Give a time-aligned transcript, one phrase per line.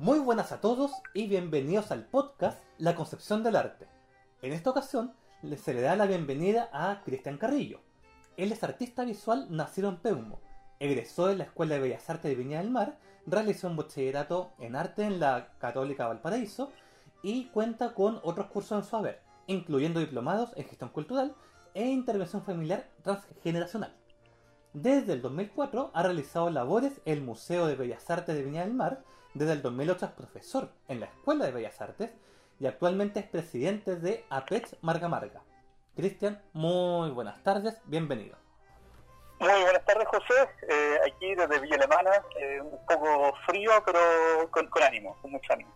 [0.00, 3.86] Muy buenas a todos y bienvenidos al podcast La Concepción del Arte.
[4.40, 5.12] En esta ocasión
[5.62, 7.82] se le da la bienvenida a Cristian Carrillo.
[8.38, 10.40] Él es artista visual nacido en Peumo.
[10.78, 12.96] Egresó de la Escuela de Bellas Artes de Viña del Mar,
[13.26, 16.72] realizó un bachillerato en arte en la Católica Valparaíso
[17.22, 21.34] y cuenta con otros cursos en su haber, incluyendo diplomados en gestión cultural
[21.74, 23.94] e intervención familiar transgeneracional.
[24.72, 28.72] Desde el 2004 ha realizado labores en el Museo de Bellas Artes de Viña del
[28.72, 32.10] Mar, desde el 2008 es profesor en la Escuela de Bellas Artes
[32.58, 35.42] y actualmente es presidente de APEX Marga Marga.
[35.94, 38.36] Cristian, muy buenas tardes, bienvenido.
[39.38, 40.48] Muy buenas tardes, José.
[40.68, 44.00] Eh, aquí desde Villa Alemana, eh, un poco frío, pero
[44.50, 45.72] con, ánimo, con mucho ánimo.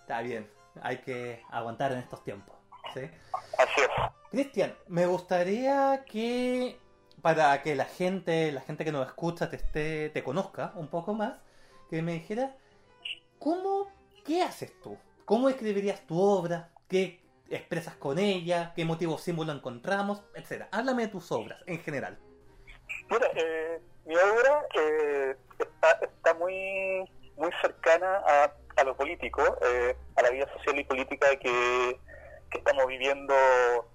[0.00, 0.48] Está bien,
[0.82, 2.54] hay que aguantar en estos tiempos.
[2.94, 3.10] ¿sí?
[3.58, 3.88] Así es.
[4.30, 6.78] Cristian, me gustaría que
[7.22, 11.14] para que la gente, la gente que nos escucha te esté, te conozca un poco
[11.14, 11.38] más,
[11.90, 12.56] que me dijera
[13.42, 13.90] cómo,
[14.24, 20.22] qué haces tú, cómo escribirías tu obra, qué expresas con ella, qué motivo símbolo encontramos,
[20.34, 20.68] etcétera.
[20.72, 22.18] Háblame de tus obras en general.
[23.10, 28.22] Mira, eh, mi obra eh, está, muy muy cercana
[28.76, 31.98] a, lo político, eh, a la vida social y política que,
[32.52, 33.34] que estamos viviendo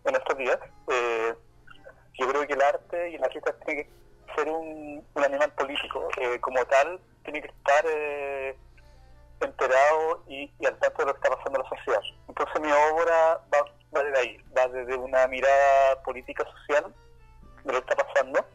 [0.05, 0.57] en estos días.
[0.91, 1.33] Eh,
[2.19, 3.89] yo creo que el arte y el artista tiene que
[4.35, 6.07] ser un, animal político.
[6.19, 8.55] Eh, como tal, tiene que estar eh,
[9.39, 12.01] enterado y, al tanto de lo que está pasando en la sociedad.
[12.27, 16.93] Entonces mi obra va, va desde ahí, va desde una mirada política social
[17.63, 18.45] de lo que está pasando.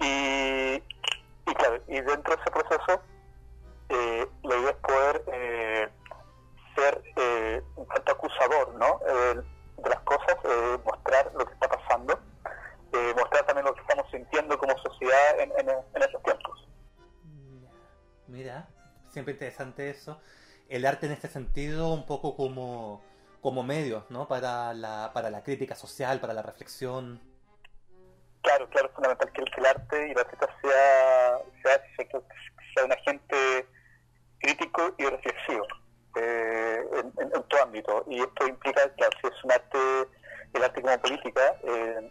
[0.00, 0.82] Y,
[1.46, 3.02] y claro, y dentro de ese proceso,
[3.88, 5.88] eh, la idea es poder eh,
[6.74, 7.02] ser
[7.76, 9.00] un tanto acusador ¿no?
[9.76, 10.36] de las cosas,
[10.84, 12.18] mostrar lo que está pasando
[13.16, 16.68] mostrar también lo que estamos sintiendo como sociedad en, en, esos tiempos.
[18.26, 18.68] Mira,
[19.16, 20.20] siempre interesante eso.
[20.68, 23.02] El arte en este sentido un poco como,
[23.40, 24.28] como medio, ¿no?
[24.28, 27.18] Para la, para la crítica social, para la reflexión.
[28.42, 31.82] Claro, claro, es fundamental que el, arte y la artista sea, sea,
[32.74, 33.66] sea un agente
[34.38, 35.66] crítico y reflexivo
[36.16, 36.84] eh,
[37.18, 38.04] en, todo ámbito.
[38.10, 39.78] Y esto implica, que si es un arte,
[40.52, 42.10] el arte como política, eh,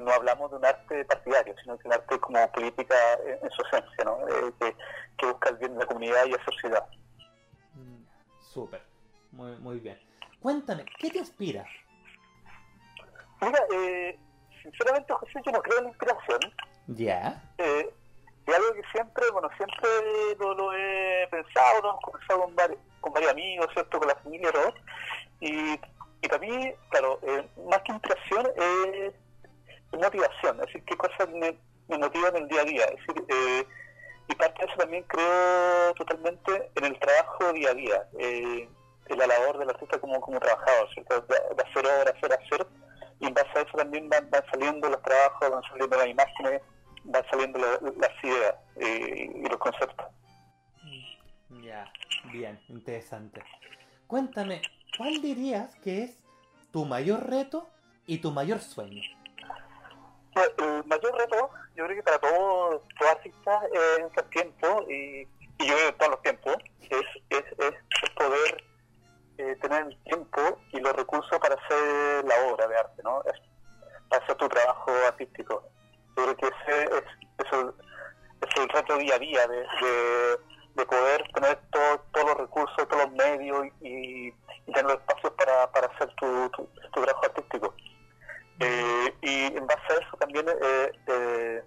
[0.00, 2.94] no hablamos de un arte partidario, sino que un arte como política
[3.26, 4.18] en, su esencia, ¿no?
[4.28, 4.74] Eh,
[5.18, 6.86] que, busca el bien de la comunidad y la sociedad.
[7.74, 8.04] Mm,
[8.40, 8.82] súper,
[9.32, 9.98] muy, muy bien.
[10.40, 11.64] Cuéntame, ¿qué te inspira?
[13.40, 14.18] Mira, eh,
[14.62, 16.40] sinceramente, José, yo no creo en la inspiración.
[16.86, 17.42] Ya.
[17.58, 17.94] Eh,
[18.46, 19.88] es algo que siempre, bueno, siempre
[20.38, 21.98] lo, he pensado, ¿no?
[21.98, 23.98] He conversado con varios, con varios amigos, ¿cierto?
[23.98, 24.74] Con la familia y todo.
[25.40, 25.80] Y,
[26.22, 29.14] y para mí, claro, eh, más que inspiración es
[29.98, 31.56] motivación, es decir, qué cosas me,
[31.88, 32.84] motivan en el día a día.
[32.84, 33.66] Es decir, eh,
[34.28, 38.68] y parte de eso también creo totalmente en el trabajo día a día, eh,
[39.06, 41.20] en la labor del artista como, como trabajador, ¿cierto?
[41.22, 42.66] De, hacer obra, hacer, hacer,
[43.20, 46.62] y en base a eso también van, saliendo los trabajos, van saliendo las imágenes,
[47.04, 50.06] van saliendo las ideas eh, y los conceptos.
[51.62, 51.92] Ya,
[52.32, 53.42] bien, interesante.
[54.06, 54.62] Cuéntame,
[54.96, 56.18] ¿cuál dirías que es
[56.72, 57.68] tu mayor reto
[58.06, 59.02] y tu mayor sueño?
[60.36, 63.62] El mayor reto, yo creo que para todos los artistas
[63.98, 65.24] en estos tiempos, y,
[65.58, 68.64] yo creo todos los tiempos, es, es, poder
[69.38, 73.22] eh, tener el tiempo y los recursos para hacer la obra de arte, ¿no?
[73.24, 73.40] Es,
[74.08, 75.64] para hacer tu trabajo artístico.
[76.16, 77.04] Yo creo que ese es,
[77.38, 77.72] es, el,
[78.40, 79.66] es el reto día a día de,
[80.74, 85.70] de, poder tener todos los recursos, todos los medios y, y tener los espacios para,
[85.72, 87.74] para hacer tu, tu trabajo artístico.
[88.60, 91.62] Eh, y en base a eso también eh, eh,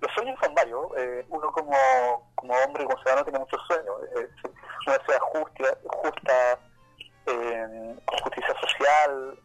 [0.00, 0.86] los sueños son varios.
[1.28, 3.94] uno como, como hombre y como ciudadano tiene muchos sueños.
[4.86, 6.58] una ciudad justa, justa
[8.24, 9.38] justicia social,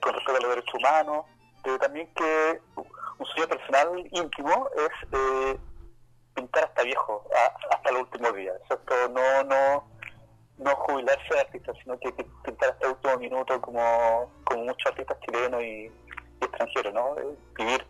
[0.00, 1.24] con respeto a los derechos humanos,
[1.62, 5.18] pero también que un sueño personal íntimo es
[6.34, 7.24] pintar hasta viejo,
[7.70, 8.52] hasta el último día.
[9.10, 9.88] No, no,
[10.58, 12.12] no jubilarse de artista, sino que,
[12.44, 15.90] pintar hasta el último minuto como, como muchos artistas chilenos y,
[16.40, 17.18] extranjeros, ¿no?
[17.18, 17.86] Eh, vivir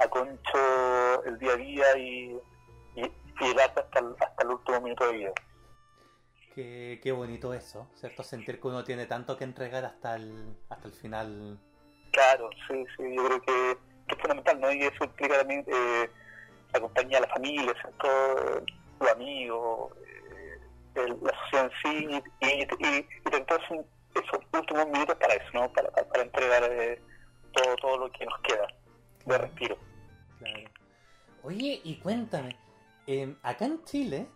[0.00, 2.40] a concho el día a día y,
[2.96, 3.02] y,
[3.40, 5.32] el arte hasta el, hasta el último minuto de vida.
[6.54, 8.22] Qué, qué bonito eso, ¿cierto?
[8.22, 11.58] Sentir que uno tiene tanto que entregar hasta el, hasta el final.
[12.12, 13.70] Claro, sí, sí, yo creo que,
[14.08, 14.72] es fundamental, ¿no?
[14.72, 16.10] Y eso implica también eh,
[16.72, 18.64] acompañar a la familia, ¿cierto?
[19.00, 19.92] Los amigos,
[20.94, 23.06] la sociedad sí y, y, y,
[24.14, 25.72] esos últimos minutos para eso, ¿no?
[25.72, 27.00] Para, para entregar eh,
[27.52, 28.66] todo, todo lo que nos queda
[29.26, 29.76] de respiro.
[30.38, 30.70] Claro.
[31.42, 32.56] Oye, y cuéntame,
[33.06, 34.28] em, acá en Chile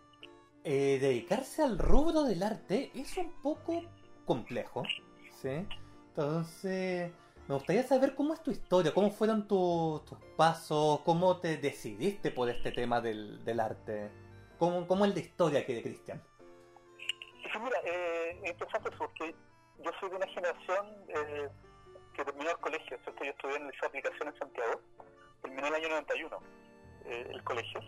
[0.64, 3.82] eh, dedicarse al rubro del arte es un poco
[4.26, 4.82] complejo,
[5.40, 5.66] ¿sí?
[6.08, 7.12] Entonces,
[7.46, 12.30] me gustaría saber cómo es tu historia, cómo fueron tu- tus pasos, cómo te decidiste
[12.32, 14.10] por este tema del, del arte,
[14.58, 16.20] cómo, cómo es la historia que de Cristian.
[17.52, 19.34] Sí, mira, eh, es interesante porque
[19.78, 21.48] yo soy de una generación eh,
[22.14, 23.24] que terminó el colegio, ¿cierto?
[23.24, 24.80] Yo estudié en el Liceo de Aplicación en Santiago,
[25.40, 26.38] terminé el año 91
[27.06, 27.80] eh, el colegio,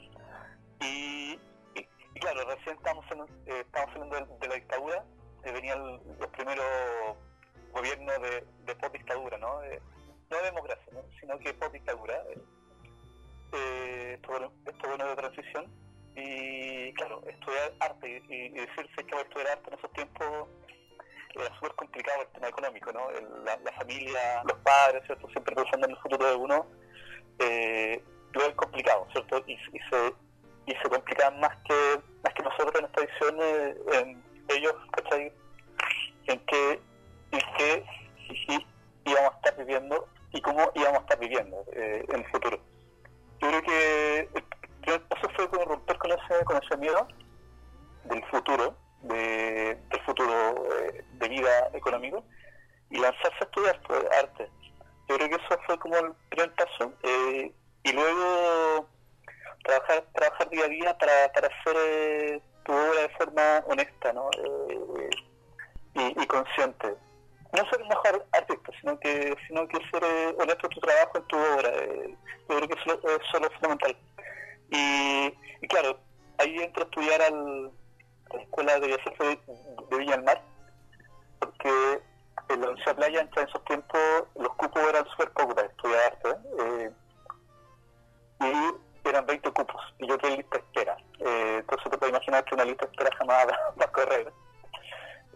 [0.80, 1.38] y,
[2.20, 5.04] claro, recién estábamos, en, eh, estábamos saliendo de, la dictadura,
[5.44, 6.66] eh, venían los primeros
[7.72, 9.62] gobiernos de, de post-dictadura, ¿no?
[9.64, 9.82] Eh,
[10.30, 11.02] no de democracia, ¿no?
[11.20, 12.22] sino que post-dictadura,
[13.52, 15.66] esto, esto bueno de transición,
[16.16, 20.48] y claro, estudiar arte y, y decirse que voy a estudiar arte en esos tiempos
[21.34, 23.10] era súper complicado el tema económico, ¿no?
[23.44, 25.28] La, familia, los padres, ¿cierto?
[25.30, 26.66] Siempre pensando en el futuro de uno,
[27.38, 28.02] eh,
[28.32, 29.42] lo es complicado, ¿cierto?
[29.46, 30.12] Y, y se
[30.66, 35.32] y se complicaban más que más que nosotros en esta edición, eh, en ellos, ¿cachai?
[36.26, 36.80] En qué,
[37.32, 37.84] en qué
[39.04, 42.60] íbamos a estar viviendo y cómo íbamos a estar viviendo eh, en el futuro.
[43.40, 44.44] Yo creo que el
[44.80, 47.06] primer paso fue como romper con ese, con ese miedo
[48.04, 52.24] del futuro, de, del futuro eh, de vida económico,
[52.90, 54.48] y lanzarse a estudiar pues, arte.
[55.08, 58.86] Yo creo que eso fue como el primer paso, eh, y luego
[59.64, 64.30] trabajar trabajar día a día para, para hacer eh, tu obra de forma honesta ¿no?
[64.38, 65.10] Eh,
[65.94, 66.94] y, y consciente.
[67.52, 71.18] No ser el mejor artista, sino que sino que ser eh, honesto en tu trabajo,
[71.18, 71.72] en tu obra.
[72.48, 73.96] yo creo que eso, eso es lo fundamental.
[74.70, 75.98] Y, y claro,
[76.38, 77.70] ahí entro a estudiar al,
[78.30, 80.42] a la Escuela de Bellas de, Viña del Mar,
[81.38, 82.02] porque
[82.48, 84.00] en la Universidad Playa, en esos tiempos,
[84.36, 86.28] los cupos eran súper pocos para estudiar arte.
[86.60, 86.90] ¿eh?
[88.40, 90.96] y eran 20 cupos, y yo en lista espera.
[91.18, 93.46] Eh, entonces te puedes imaginar que una lista espera jamás
[93.80, 94.32] va, a correr.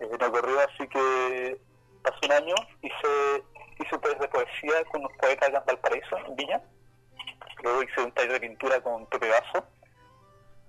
[0.01, 1.61] Eh, no corrió, así que
[2.03, 3.45] pasó un año, hice,
[3.79, 6.63] hice un taller de poesía con unos poetas en Valparaíso, en Viña.
[7.62, 9.67] Luego hice un taller de pintura con Pepe Vaso.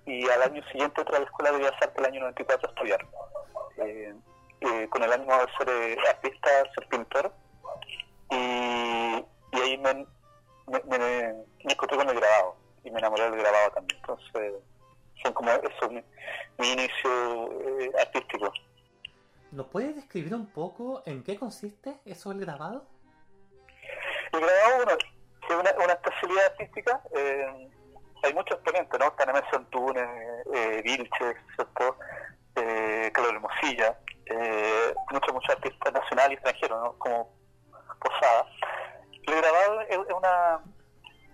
[0.05, 2.71] Y al año siguiente entré a la Escuela de Bellas Artes el año 94 a
[2.71, 3.07] estudiar.
[3.77, 4.13] Eh,
[4.61, 7.33] eh, con el ánimo de ser eh, artista, ser pintor.
[8.31, 10.05] Y, y ahí me,
[10.67, 10.97] me, me,
[11.63, 13.99] me encontré con el grabado y me enamoré del grabado también.
[13.99, 14.53] Entonces,
[15.23, 16.03] son como eso, mi,
[16.59, 18.51] mi inicio eh, artístico.
[19.51, 22.85] ¿Nos puedes describir un poco en qué consiste eso del grabado?
[24.31, 24.97] El grabado, bueno,
[25.49, 27.01] una, una especialidad artística.
[27.15, 27.69] eh,
[28.25, 29.07] hay muchos exponentes, ¿no?
[29.07, 30.07] Está Nemesio Antunes,
[30.53, 31.97] eh, Vilches, ¿cierto?
[32.55, 36.97] Eh, Carlos Hermosilla, eh, muchos, muchos artistas nacionales y extranjeros, ¿no?
[36.97, 37.35] Como
[37.99, 38.45] Posada.
[39.27, 40.59] El grabado es, una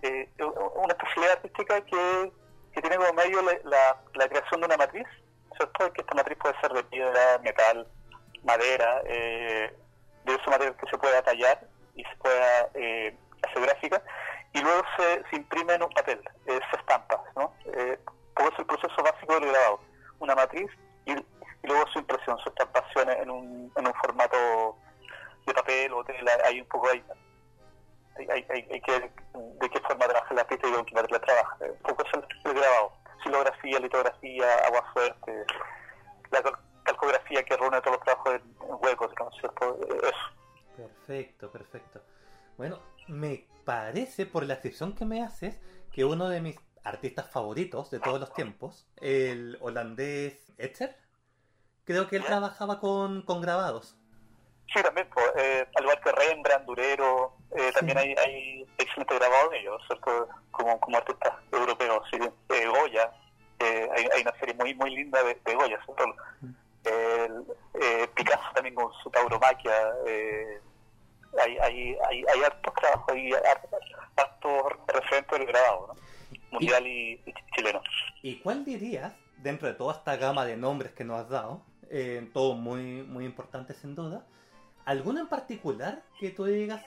[0.01, 2.31] eh, una especialidad artística que,
[2.73, 5.07] que tiene como medio la, la, creación de una matriz,
[5.57, 5.91] ¿cierto?
[5.93, 7.87] Que esta matriz puede ser de piedra, metal,
[8.43, 9.75] madera, eh,
[10.25, 12.69] de ese material que se pueda tallar y se pueda
[13.43, 14.01] eh, hacer gráfica,
[14.53, 17.53] y luego se, se imprime en un papel, eh, se estampa, ¿no?
[17.65, 17.99] Eh,
[18.35, 19.79] porque es el proceso básico del grabado,
[20.19, 20.69] una matriz
[21.05, 24.77] y, y luego su impresión, su estampación en un, en un formato
[25.45, 27.03] de papel o tela, hay un poco ahí
[28.17, 30.93] hay, hay, hay, hay que ver de qué forma trabaja la pista y con qué
[30.95, 31.57] material trabaja.
[31.61, 32.13] Un poco es
[32.45, 32.93] el, grabado.
[33.23, 35.45] Silografía, litografía, agua fuerte,
[36.31, 39.79] la cal- calcografía que reúne todos los trabajos en, huecos, ¿no es cierto?
[40.03, 40.15] Eso.
[40.75, 42.01] Perfecto, perfecto.
[42.57, 45.59] Bueno, me parece por la descripción que me haces
[45.91, 50.95] que uno de mis artistas favoritos de todos los tiempos, el holandés Etcher,
[51.83, 53.95] creo que él trabajaba con, con grabados.
[54.73, 57.73] Sí, también, pues, eh, al igual que Rembrandt, Durero, eh, Sí.
[57.73, 60.29] también hay, hay excelentes grabados de ellos, ¿cierto?
[60.51, 62.17] Como, como artistas europeos, ¿sí?
[62.49, 63.11] Eh, Goya,
[63.59, 66.05] eh, hay, hay una serie muy muy linda de, de Goya, ¿cierto?
[66.39, 66.51] Mm.
[66.85, 67.43] El,
[67.81, 69.73] eh, Picasso también con su tauromaquia,
[70.07, 70.61] eh,
[71.39, 73.79] hay, hay, hay, hay hartos trabajos, hay hartos,
[74.15, 75.95] hartos referentes del grabado, ¿no?
[76.51, 77.81] Mundial y, y chileno.
[78.21, 82.29] ¿Y cuál dirías, dentro de toda esta gama de nombres que nos has dado, eh,
[82.33, 84.25] todos muy, muy importantes sin duda,
[84.85, 86.83] alguno en particular que tú digas,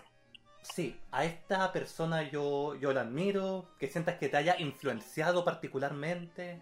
[0.63, 6.61] sí, a esta persona yo, yo la admiro, que sientas que te haya influenciado particularmente?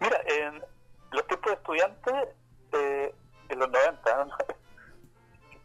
[0.00, 0.62] Mira, en
[1.12, 2.10] los tiempos de estudiante,
[2.72, 3.14] eh,
[3.48, 4.36] en los 90, ¿no?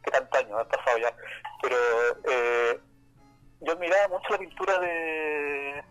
[0.07, 1.13] Que tantos años han pasado ya,
[1.61, 1.75] pero
[2.29, 2.79] eh,
[3.61, 5.83] yo admiraba mucho la pintura de,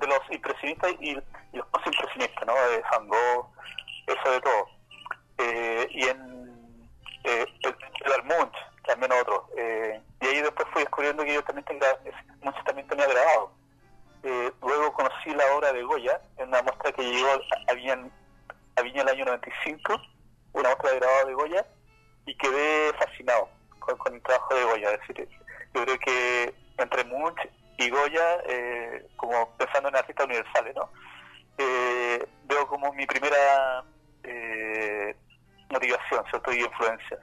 [0.00, 1.14] de los impresionistas y,
[1.52, 2.54] los post-impresionistas, ¿no?
[2.54, 3.08] De Van
[4.06, 4.68] eso de todo.
[5.38, 6.78] Eh, y en
[7.24, 8.54] eh, el Munch,
[8.86, 9.48] también otro.
[9.56, 11.88] Eh, y ahí después fui descubriendo que yo también tenía,
[12.42, 13.52] muchos también tenía grabado.
[14.24, 17.28] Eh, luego conocí conocí la obra de Goya en una muestra que llegó
[17.68, 17.98] a Viña,
[18.76, 20.00] a Viña el año 95,
[20.54, 21.66] una muestra de grabado de Goya,
[22.28, 24.90] y quedé fascinado con, el trabajo de Goya.
[24.90, 25.28] Es decir,
[25.74, 27.38] yo creo que entre Munch
[27.78, 30.90] y Goya, eh, como pensando en artistas universales, ¿no?
[31.56, 33.82] Eh, veo como mi primera
[34.24, 35.16] eh,
[35.70, 36.52] motivación, ¿cierto?
[36.52, 37.18] Y influencia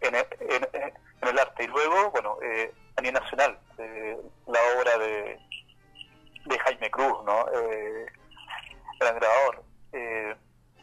[0.00, 1.64] en el, arte.
[1.64, 3.58] Y luego, bueno, eh, a nivel nacional,
[4.46, 5.38] la obra de,
[6.46, 7.46] de Jaime Cruz, ¿no?
[9.00, 9.64] gran grabador.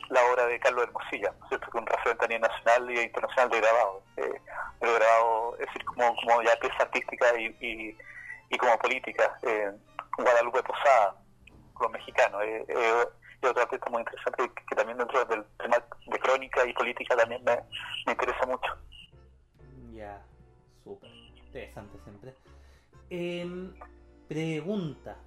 [0.09, 1.69] La obra de Carlos Hermosilla, ¿cierto?
[1.71, 4.03] Que un referente a nivel nacional y internacional de grabado.
[4.17, 4.41] Eh,
[4.81, 7.95] grabado, es decir, como, como ya pieza artística y,
[8.49, 9.37] y, como política.
[10.17, 11.15] Guadalupe Posada,
[11.79, 12.43] los mexicanos.
[12.43, 13.05] Eh, eh,
[13.41, 17.43] es otro artista muy interesante que, también dentro del tema de crónica y política también
[17.43, 18.73] me, interesa mucho.
[19.93, 20.21] Ya,
[20.83, 22.33] súper interesante siempre.
[23.09, 23.73] Em,
[24.27, 25.17] pregunta.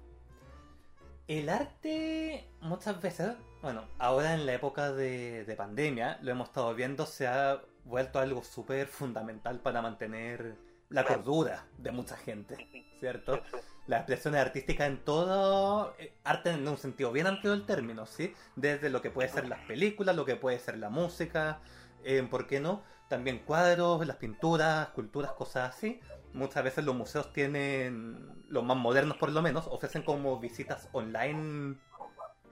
[1.31, 6.75] El arte muchas veces, bueno, ahora en la época de, de pandemia, lo hemos estado
[6.75, 10.57] viendo, se ha vuelto algo súper fundamental para mantener
[10.89, 12.57] la cordura de mucha gente,
[12.99, 13.41] ¿cierto?
[13.87, 18.33] Las expresiones artísticas en todo eh, arte en un sentido bien amplio del término, ¿sí?
[18.57, 21.61] Desde lo que puede ser las películas, lo que puede ser la música,
[22.03, 22.83] eh, ¿por qué no?
[23.07, 26.01] También cuadros, las pinturas, esculturas, cosas así.
[26.33, 31.77] Muchas veces los museos tienen, los más modernos por lo menos, ofrecen como visitas online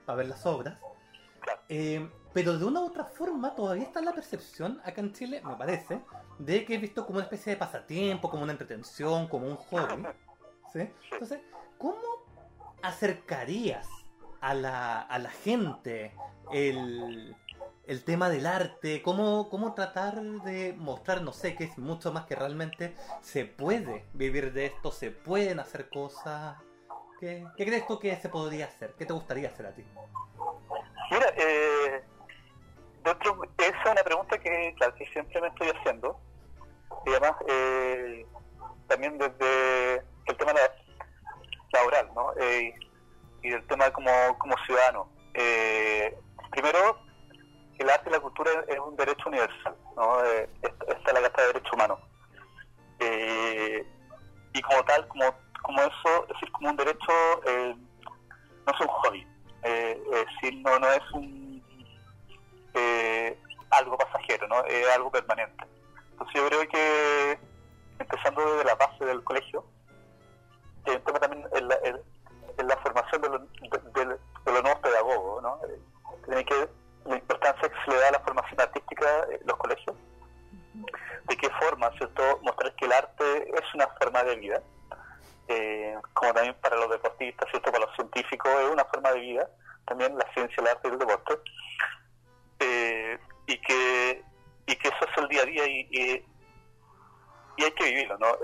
[0.04, 0.78] para ver las obras.
[1.68, 5.56] Eh, pero de una u otra forma todavía está la percepción acá en Chile, me
[5.56, 6.00] parece,
[6.38, 10.04] de que he visto como una especie de pasatiempo, como una entretención, como un hobby.
[10.72, 10.88] ¿sí?
[11.12, 11.40] Entonces,
[11.78, 12.00] ¿cómo
[12.82, 13.88] acercarías
[14.40, 16.14] a la, a la gente
[16.52, 17.36] el,
[17.90, 19.02] el tema del arte?
[19.02, 24.04] ¿Cómo, ¿Cómo tratar de mostrar, no sé, que es mucho más que realmente se puede
[24.12, 26.56] vivir de esto, se pueden hacer cosas?
[27.18, 28.94] ¿Qué, qué crees tú que se podría hacer?
[28.96, 29.84] ¿Qué te gustaría hacer a ti?
[31.10, 32.04] Mira, eh,
[33.58, 36.16] esa es una pregunta que, que siempre me estoy haciendo.
[37.06, 38.24] Y además, eh,
[38.86, 40.52] también desde el tema
[41.72, 42.34] laboral, ¿no?
[42.38, 42.72] Eh,
[43.42, 45.08] y del tema como, como ciudadano.
[45.34, 46.16] Eh,
[46.52, 47.09] primero,
[47.80, 50.22] el arte y la cultura es un derecho universal, ¿no?
[50.22, 51.98] esta es la Carta de Derechos Humanos.
[54.52, 57.12] y como tal, como, eso, es decir, como un derecho,
[58.66, 59.26] no es un hobby.
[59.62, 61.64] es decir, no, no es un
[62.74, 63.38] eh,
[63.70, 64.62] algo pasajero, ¿no?
[64.64, 65.64] Es algo permanente.
[66.12, 67.38] Entonces yo creo que
[67.98, 69.64] empezando desde la base del colegio,
[70.84, 75.60] el tema también en la, en la formación de, de, los nuevos pedagogos, ¿no?
[76.26, 76.79] Tiene que
[79.44, 79.96] los colegios,
[81.28, 82.40] de qué forma, ¿cierto?
[82.42, 84.62] Mostrar que el arte es una forma de vida,
[85.48, 87.72] eh, como también para los deportistas, ¿cierto?
[87.72, 89.48] Para los científicos es una forma de vida,
[89.86, 91.38] también la ciencia, el arte y el deporte.
[92.60, 94.22] Eh, y que
[94.66, 98.38] y que eso es el día a día y, y, hay que vivirlo, ¿no?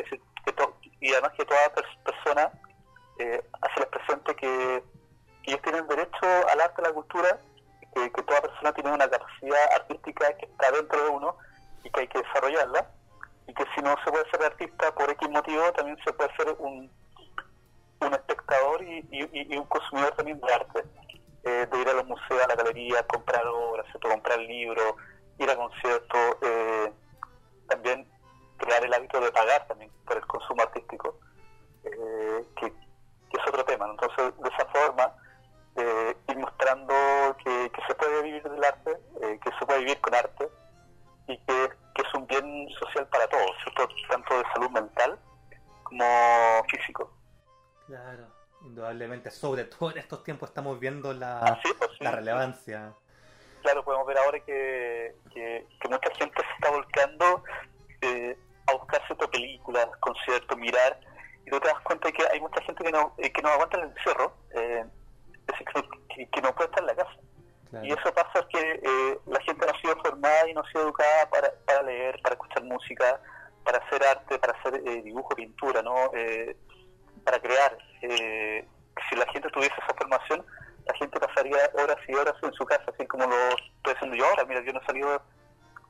[1.00, 1.72] y además que toda
[2.04, 2.50] persona
[3.18, 4.82] eh, hace presente que,
[5.44, 7.38] ellos tienen derecho al arte, a la cultura,
[7.94, 9.25] que, que toda persona tiene una capacidad
[9.74, 11.36] artística que está dentro de uno
[11.84, 12.90] y que hay que desarrollarla,
[13.46, 16.56] y que si no se puede ser artista por X motivo, también se puede ser
[16.58, 16.90] un,
[18.00, 20.84] un espectador y, y un consumidor también de arte.
[21.46, 24.94] Eh, de ir a los museos, a la galería, comprar obras, comprar libros,
[25.38, 26.92] ir a conciertos, eh,
[27.68, 28.04] también
[28.56, 31.20] crear el hábito de pagar también por el consumo artístico,
[31.84, 33.86] eh, que, es otro tema.
[33.88, 35.14] Entonces, de esa forma,
[35.76, 36.94] ir mostrando
[37.44, 40.48] que, se puede vivir del arte, que se puede vivir con arte
[41.28, 43.56] y que, que es un bien social para todos,
[44.08, 45.18] tanto de salud mental
[45.84, 46.04] como
[46.70, 47.12] físico.
[47.86, 48.36] Claro.
[48.66, 52.92] Indudablemente, sobre todo en estos tiempos estamos viendo la, pues la relevancia.
[53.62, 57.44] Claro, podemos ver ahora que, que, mucha gente se está volcando
[58.00, 60.98] eh, a buscar ciertas películas, conciertos, mirar,
[61.44, 63.78] y tú te das cuenta que hay mucha gente que no, eh, que no aguanta
[63.78, 64.84] el encierro, eh,
[66.14, 67.16] que, que, no puede estar en la casa.
[67.82, 70.84] Y eso pasa que eh, la gente no ha sido formada y no ha sido
[70.84, 73.20] educada para, para leer, para escuchar música,
[73.64, 76.10] para hacer arte, para hacer dibujo, pintura, ¿no?
[77.26, 77.76] para crear.
[78.02, 78.66] Eh,
[79.10, 80.46] si la gente tuviese esa formación,
[80.86, 84.26] la gente pasaría horas y horas en su casa, así como lo estoy haciendo yo
[84.26, 84.44] ahora.
[84.44, 85.20] Mira, yo no he salido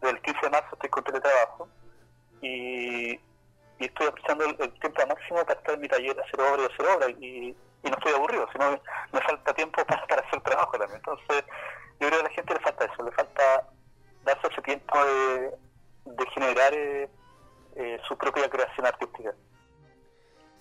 [0.01, 1.69] del 15 de marzo, estoy con teletrabajo
[2.41, 6.63] y, y estoy aprovechando el, tiempo al máximo para estar en mi taller, hacer obra
[6.63, 7.11] y hacer obra.
[7.21, 8.81] Y, y no estoy aburrido, sino
[9.13, 10.97] me falta tiempo para, para hacer trabajo también.
[11.05, 11.45] Entonces,
[12.01, 13.69] yo creo que a la gente le falta eso, le falta
[14.25, 15.51] darse ese tiempo de,
[16.05, 17.09] de generar eh,
[17.77, 19.35] eh, su propia creación artística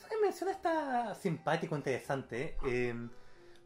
[0.09, 2.57] que menciona está simpático, interesante.
[2.65, 2.93] Eh,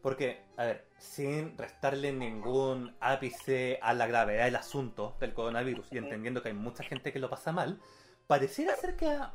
[0.02, 5.98] Porque, a ver, sin restarle ningún ápice a la gravedad del asunto del coronavirus y
[5.98, 7.78] entendiendo que hay mucha gente que lo pasa mal,
[8.26, 9.34] pareciera ser que a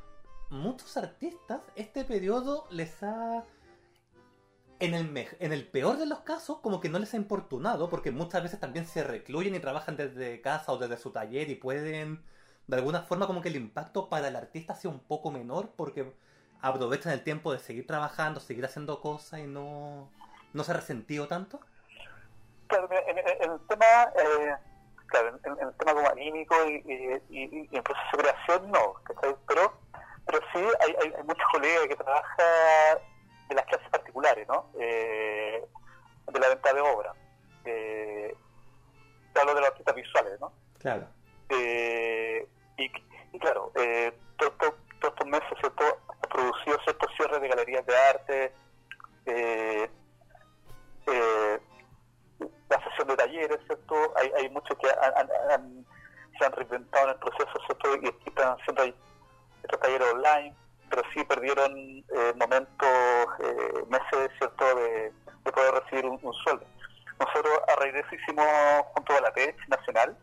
[0.49, 3.43] muchos artistas este periodo les ha...
[4.79, 7.89] En el, me- en el peor de los casos, como que no les ha importunado,
[7.89, 11.55] porque muchas veces también se recluyen y trabajan desde casa o desde su taller y
[11.55, 12.25] pueden,
[12.67, 16.13] de alguna forma, como que el impacto para el artista sea un poco menor, porque
[16.61, 20.09] aprovechan el tiempo de seguir trabajando, seguir haciendo cosas y no,
[20.53, 21.59] no se ha resentido tanto.
[22.67, 23.85] Claro, en, en- el tema,
[24.17, 24.55] eh,
[25.07, 28.95] claro, en, el tema como anímico y, y, y- y en proceso de creación, no.
[29.47, 29.73] Pero,
[30.25, 32.97] pero sí hay, hay, hay muchos colegas que trabajan
[33.49, 34.69] de las clases particulares, ¿no?
[34.79, 35.63] Eh,
[36.31, 37.13] de la venta de obra.
[37.65, 38.35] Eh,
[39.33, 40.51] te hablo de los artistas visuales, ¿no?
[40.79, 41.07] Claro.
[41.49, 42.47] Eh,
[42.77, 42.91] y,
[43.33, 45.83] y claro, eh, todo- todo- todos estos meses, ¿cierto?
[46.07, 48.53] Ha producido ciertos cierres de galerías de arte,
[49.27, 49.89] eh,
[51.07, 51.59] eh,
[52.69, 53.95] la sesión de talleres, ¿cierto?
[54.17, 55.85] Hay, hay muchos que han, han- han-
[56.37, 57.95] se han reinventado en el proceso, ¿cierto?
[58.01, 58.83] Y están haciendo
[59.63, 60.55] estos talleres online,
[60.89, 62.87] pero sí perdieron eh, momentos,
[63.39, 64.75] eh, meses, ¿cierto?
[64.75, 65.11] De,
[65.45, 66.65] de poder recibir un, sueldo.
[67.19, 68.45] Nosotros a raíz de eso hicimos,
[68.93, 70.17] junto a la TED Nacional,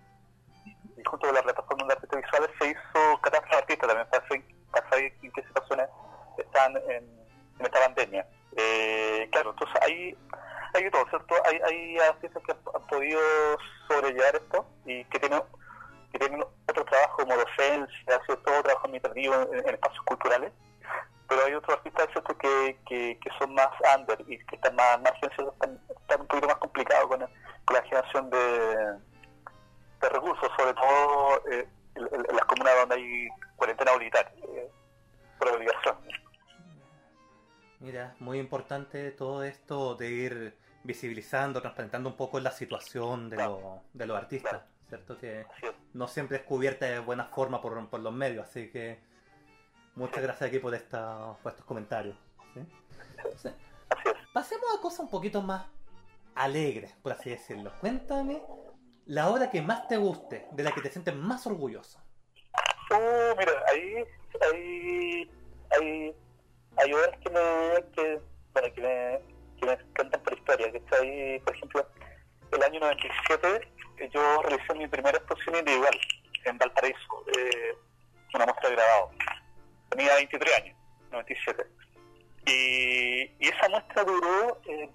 [0.97, 5.13] y junto con la plataforma de artistas visuales se hizo catástrofe artistas también para saber,
[5.23, 5.89] en qué situaciones
[6.37, 7.23] están en,
[7.61, 8.27] esta pandemia.
[8.57, 10.17] Eh, claro, entonces hay,
[10.75, 11.35] hay todo, ¿cierto?
[11.47, 13.21] Hay, hay artistas que han podido
[13.89, 15.43] sobrellevar esto y que tienen,
[16.13, 18.63] que tienen otro trabajo como docencia, ¿cierto?
[18.63, 20.53] trabajo administrativo en, en espacios culturales,
[21.29, 22.37] pero hay otros artistas ¿cierto?
[22.39, 26.47] Que, que, que son más under y que están más, más están, están un poquito
[26.47, 27.21] más complicados con,
[27.65, 29.13] con la generación de
[30.03, 34.69] de recursos, sobre todo eh, en, las comunas donde hay cuarentena obligatoria, eh,
[35.39, 35.97] por obligación.
[37.79, 43.83] Mira, muy importante todo esto de ir visibilizando, transparentando un poco la situación de, lo-
[43.93, 45.17] de los artistas, ¿cierto?
[45.17, 45.47] Que
[45.95, 48.99] no siempre es cubierta de buena forma por, por los medios, así que
[49.95, 52.15] muchas gracias aquí por, esta, por estos comentarios.
[54.35, 55.65] pasemos a cosas un poquito más
[56.35, 57.73] alegres, por así decirlo.
[57.81, 58.43] Cuéntame
[59.07, 61.99] la obra que más te guste, de la que te sientes más orgulloso.
[62.91, 63.95] Uh, mira, ahí
[64.43, 65.31] hay,
[65.71, 66.15] hay,
[66.77, 68.21] hay obras que me, que,
[68.53, 69.21] bueno, que me,
[69.59, 71.87] que me encantan por historia, que está ahí, por ejemplo,
[72.51, 73.61] el año 97 eh,
[74.11, 75.99] yo realicé mi primera exposición individual
[76.45, 77.77] en Valparaíso, eh,
[78.35, 79.11] una muestra de grabado.
[79.91, 80.77] Tenía 23 años,
[81.11, 81.67] 97.
[82.47, 84.91] Y, y esa muestra duró eh,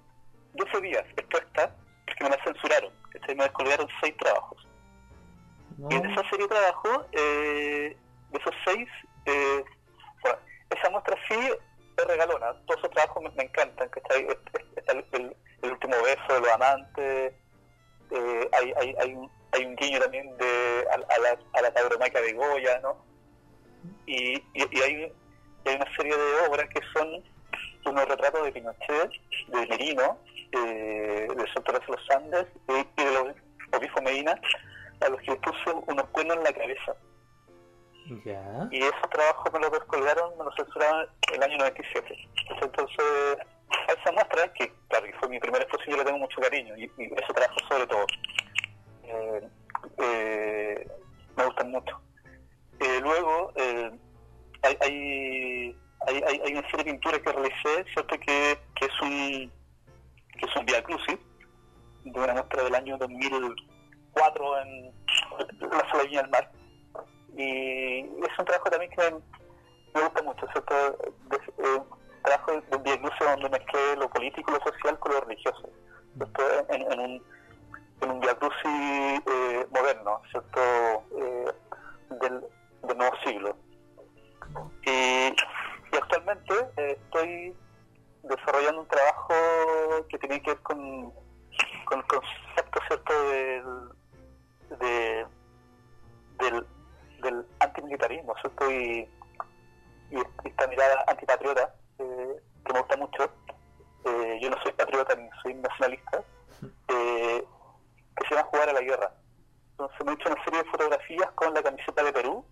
[0.54, 1.74] 12 días expuesta,
[2.06, 2.92] porque me la censuraron.
[3.12, 3.34] ¿cachai?
[3.34, 4.66] Me descolgaron seis trabajos.
[5.78, 5.88] ¿no?
[5.90, 7.96] Y en esa serie de trabajo, eh,
[8.30, 8.88] de esos seis,
[9.26, 9.64] eh,
[10.22, 10.38] bueno,
[10.70, 12.52] esa muestra sí es regalona.
[12.66, 13.88] Todos esos trabajos me, me encantan.
[13.90, 14.26] que Está, ahí,
[14.76, 17.32] está el, el- el último beso de los amantes.
[18.10, 21.72] Eh, hay, hay, hay, un, hay un guiño también de, a, a la, a la
[21.72, 22.96] tauromaquia de Goya, ¿no?
[24.06, 25.12] Y, y, y hay,
[25.66, 27.22] hay una serie de obras que son
[27.86, 29.10] unos retratos de Pinochet,
[29.48, 30.18] de Merino,
[30.52, 33.34] eh, de Sotero de los Andes y, y de los
[33.76, 34.40] Obispo Medina,
[35.00, 36.96] a los que puse unos cuernos en la cabeza.
[38.24, 38.68] Ya.
[38.70, 42.16] Y esos trabajos me los descolgaron, me los censuraron el año 97.
[42.62, 42.96] Entonces,
[43.88, 46.84] esa muestra, que claro, que fue mi primera exposición, yo le tengo mucho cariño, y,
[46.84, 48.06] ese trabajo sobre todo.
[49.04, 49.48] Eh,
[49.98, 50.88] eh,
[51.36, 52.00] me gustan mucho.
[52.80, 53.52] Eh, luego,
[54.62, 55.76] hay, hay,
[56.06, 58.18] hay, hay- una serie de pinturas que realicé, ¿cierto?
[58.20, 59.52] Que, que es un
[60.38, 61.18] que es un Via Crucis,
[62.04, 64.92] de una muestra del año 2004 en
[65.60, 66.50] la Sala del Mar.
[67.36, 69.10] Y es un trabajo también que
[69.94, 70.98] me, gusta mucho, ¿cierto?
[72.28, 75.70] Trabajo de un Via Crucis donde mezclé lo político, lo social con lo religioso,
[76.16, 76.42] ¿cierto?
[76.68, 77.22] En, un,
[78.00, 80.60] en un eh, moderno, ¿cierto?
[81.16, 81.52] Eh,
[82.20, 82.44] del,
[82.82, 83.56] del nuevo siglo.
[84.84, 85.34] Y,
[85.96, 87.56] actualmente eh, estoy
[88.22, 89.34] desarrollando un trabajo
[90.08, 91.12] que tiene que ver con,
[91.86, 93.64] con el concepto cierto del,
[94.78, 95.26] de,
[96.38, 96.66] del,
[97.22, 99.08] del antimilitarismo cierto y,
[100.44, 101.74] esta mirada antipatriota
[102.68, 103.30] que me gusta mucho
[104.04, 106.22] Eh, yo no soy patriota ni soy nacionalista
[106.62, 107.44] eh,
[108.16, 109.12] que se llama jugar a la guerra
[109.72, 112.44] entonces me he hecho una serie de fotografías con la camiseta de Perú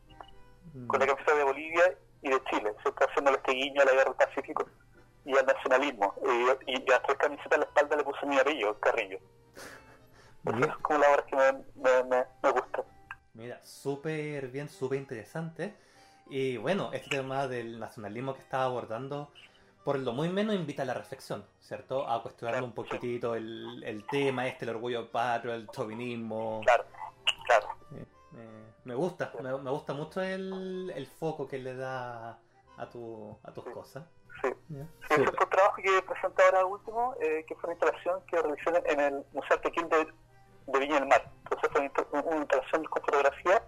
[0.89, 3.07] con la camiseta de Bolivia y de Chile, ¿cierto?
[3.09, 4.67] haciéndole este guiño a la guerra del Pacífico
[5.25, 6.15] y al nacionalismo.
[6.27, 9.19] Eh, y, y a tres camisetas en la espalda le puse mi apellido, Carrillo.
[10.43, 10.71] Bien.
[10.71, 12.85] son como las obras que me, me, me, me gustan.
[13.35, 15.75] Mira, súper bien, súper interesante.
[16.29, 19.31] Y bueno, este tema del nacionalismo que estaba abordando,
[19.87, 22.09] por lo muy menos invita a la reflexión, ¿cierto?
[22.11, 26.61] A cuestionarlo un poquitito el, el tema este, el orgullo patrio, el chauvinismo.
[26.65, 26.85] Claro,
[27.47, 27.69] claro.
[27.95, 32.37] Eh, me gusta, me, me gusta mucho el, el foco que le da
[32.77, 33.71] a, tu, a tus Sí.
[33.71, 34.05] cosas.
[34.43, 34.49] Sí.
[34.69, 38.93] Sí, fue un trabajo que presenté ahora último, eh, que fue una instalación que realicé
[38.93, 40.05] en el Museo Tequín de,
[40.67, 41.31] de Viña del Mar.
[41.45, 43.63] Entonces fue una, insta- una instalación con fotografía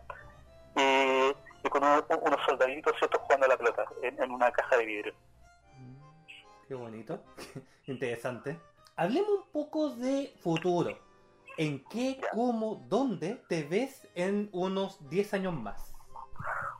[0.75, 1.33] y,
[1.65, 3.21] y con uno- unos soldaditos ¿cierto?
[3.21, 5.15] jugando a la pelota en, en una caja de vidrio.
[6.69, 7.25] Qué bonito,
[7.87, 8.61] interesante.
[8.95, 10.99] Hablemos un poco de futuro.
[11.57, 15.95] ¿En qué, cómo, dónde te ves en unos 10 años más?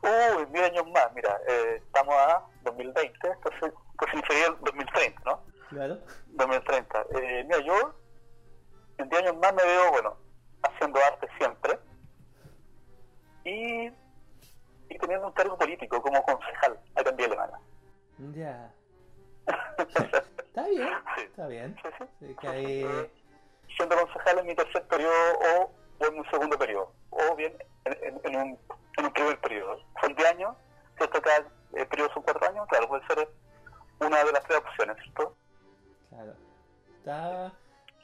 [0.03, 5.41] Uy, mil años más, mira, eh, estamos a 2020, entonces pues sería el 2030, ¿no?
[5.69, 5.99] Claro.
[6.27, 7.05] 2030.
[7.19, 7.93] Eh, mira, yo
[8.99, 10.17] en 10 años más me veo, bueno,
[10.61, 11.79] haciendo arte siempre
[13.43, 13.87] y,
[14.93, 17.59] y teniendo un cargo político como concejal acá en Vía Alemana.
[18.35, 18.73] Ya.
[19.79, 21.75] Está bien, está bien.
[22.41, 23.11] que hay-
[23.77, 27.93] Siendo concejal en mi tercer periodo o, o en un segundo periodo, o bien en,
[28.03, 28.59] en- en un,
[28.97, 29.79] en un primer periodo.
[30.01, 30.55] Son 10 años,
[30.97, 31.21] ¿cierto?
[31.21, 33.29] Cada eh, periodo son 4 años, claro, puede ser
[34.01, 35.37] una de las tres opciones, ¿cierto?
[36.09, 36.33] Claro.
[36.97, 37.53] Está,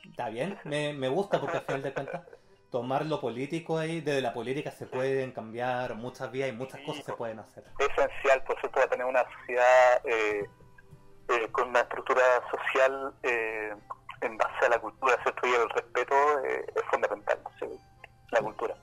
[0.08, 2.26] está bien, me, me gusta porque al final de cuentas
[2.72, 7.04] tomar lo político ahí, desde la política se pueden cambiar muchas vías y muchas cosas
[7.06, 7.64] se pueden hacer.
[7.80, 10.46] esencial, por cierto, para tener una sociedad eh,
[11.28, 13.74] eh, con una estructura social eh,
[14.22, 15.48] en base a la cultura, ¿cierto?
[15.48, 17.66] Y el respeto eh, es fundamental, ¿sí?
[18.32, 18.76] la cultura.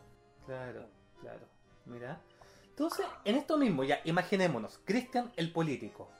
[0.46, 0.86] Claro,
[1.20, 1.46] claro.
[1.86, 2.20] Mira.
[2.64, 6.10] Entonces, en esto mismo, ya, imaginémonos, Cristian el político.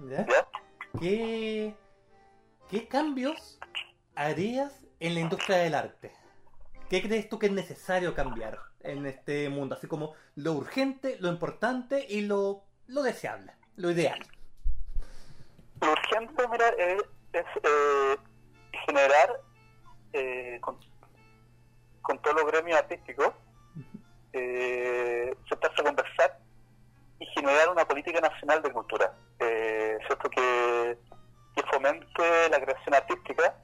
[0.00, 0.26] ¿Ya?
[0.26, 0.48] ¿Ya?
[0.98, 1.76] ¿Qué,
[2.68, 3.58] ¿Qué cambios
[4.14, 6.12] harías en la industria del arte?
[6.88, 9.76] ¿Qué crees tú que es necesario cambiar en este mundo?
[9.76, 14.20] Así como lo urgente, lo importante y lo, lo deseable, lo ideal.
[15.80, 18.16] Lo urgente, mira, es eh,
[18.86, 19.40] generar
[20.12, 20.76] eh, con,
[22.02, 23.32] con todos los gremios artísticos,
[24.32, 26.38] eh, sentarse a conversar
[27.18, 30.28] y generar una política nacional de cultura, eh, ¿cierto?
[30.30, 30.98] Que,
[31.54, 33.54] que fomente la creación artística,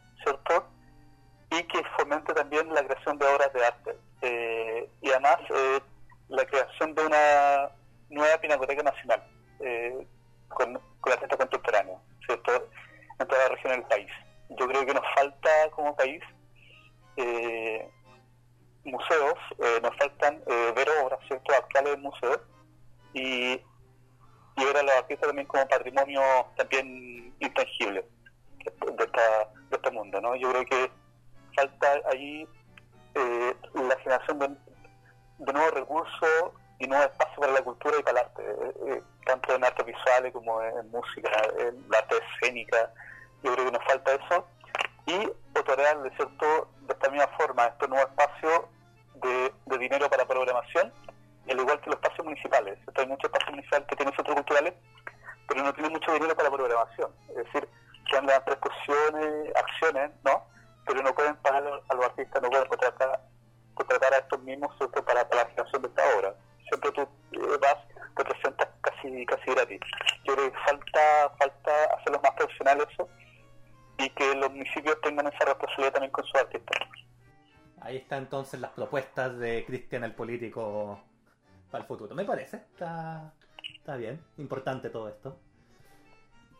[84.90, 85.38] Todo esto.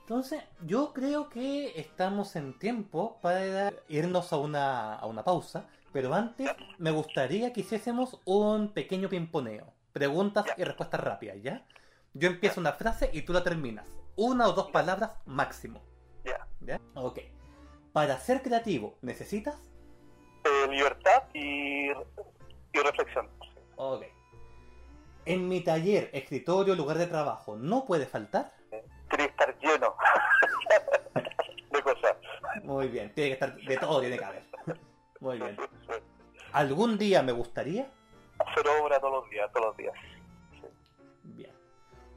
[0.01, 5.67] Entonces, yo creo que estamos en tiempo para irnos a una, a una pausa.
[5.93, 9.73] Pero antes, me gustaría que hiciésemos un pequeño pimponeo.
[9.93, 11.67] Preguntas y respuestas rápidas, ¿ya?
[12.13, 13.89] Yo empiezo una frase y tú la terminas.
[14.15, 15.83] Una o dos palabras máximo.
[16.25, 16.47] Ya.
[16.61, 16.81] ¿Ya?
[16.95, 17.21] Ok.
[17.93, 19.57] Para ser creativo, ¿necesitas?
[20.45, 23.29] Eh, libertad y, y reflexión.
[23.77, 24.05] Ok.
[25.27, 28.53] En mi taller, escritorio, lugar de trabajo, ¿no puede faltar?
[28.71, 29.97] Tiene que estar lleno
[31.73, 32.17] de cosas.
[32.63, 34.45] Muy bien, tiene que estar de todo, tiene que haber.
[35.21, 35.57] Muy bien.
[36.53, 37.91] ¿Algún día me gustaría?
[38.39, 39.95] Hacer obra todos los días, todos los días.
[41.25, 41.53] Bien.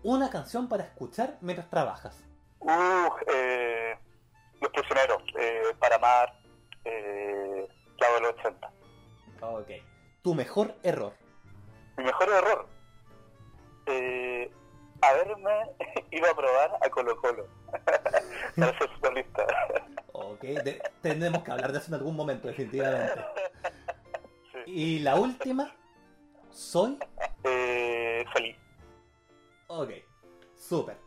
[0.04, 2.24] Una canción para escuchar mientras trabajas.
[2.60, 3.98] Uh, eh,
[4.62, 6.34] Los prisioneros, eh, para amar,
[6.86, 7.68] eh,
[7.98, 8.72] Clavo de los 80.
[9.42, 9.70] Ok.
[10.22, 11.14] Tu mejor error.
[11.98, 12.68] Mi mejor error,
[13.90, 14.52] eh,
[15.02, 15.52] haberme
[16.12, 17.48] ido a probar a Colo Colo
[18.56, 19.46] para ser futbolista.
[20.14, 23.22] Ok, de- tenemos que hablar de eso en algún momento, definitivamente.
[24.52, 24.60] Sí.
[24.72, 25.74] Y la última,
[26.52, 26.98] soy.
[27.44, 28.56] Eh, feliz.
[29.68, 29.92] Ok,
[30.56, 30.98] súper.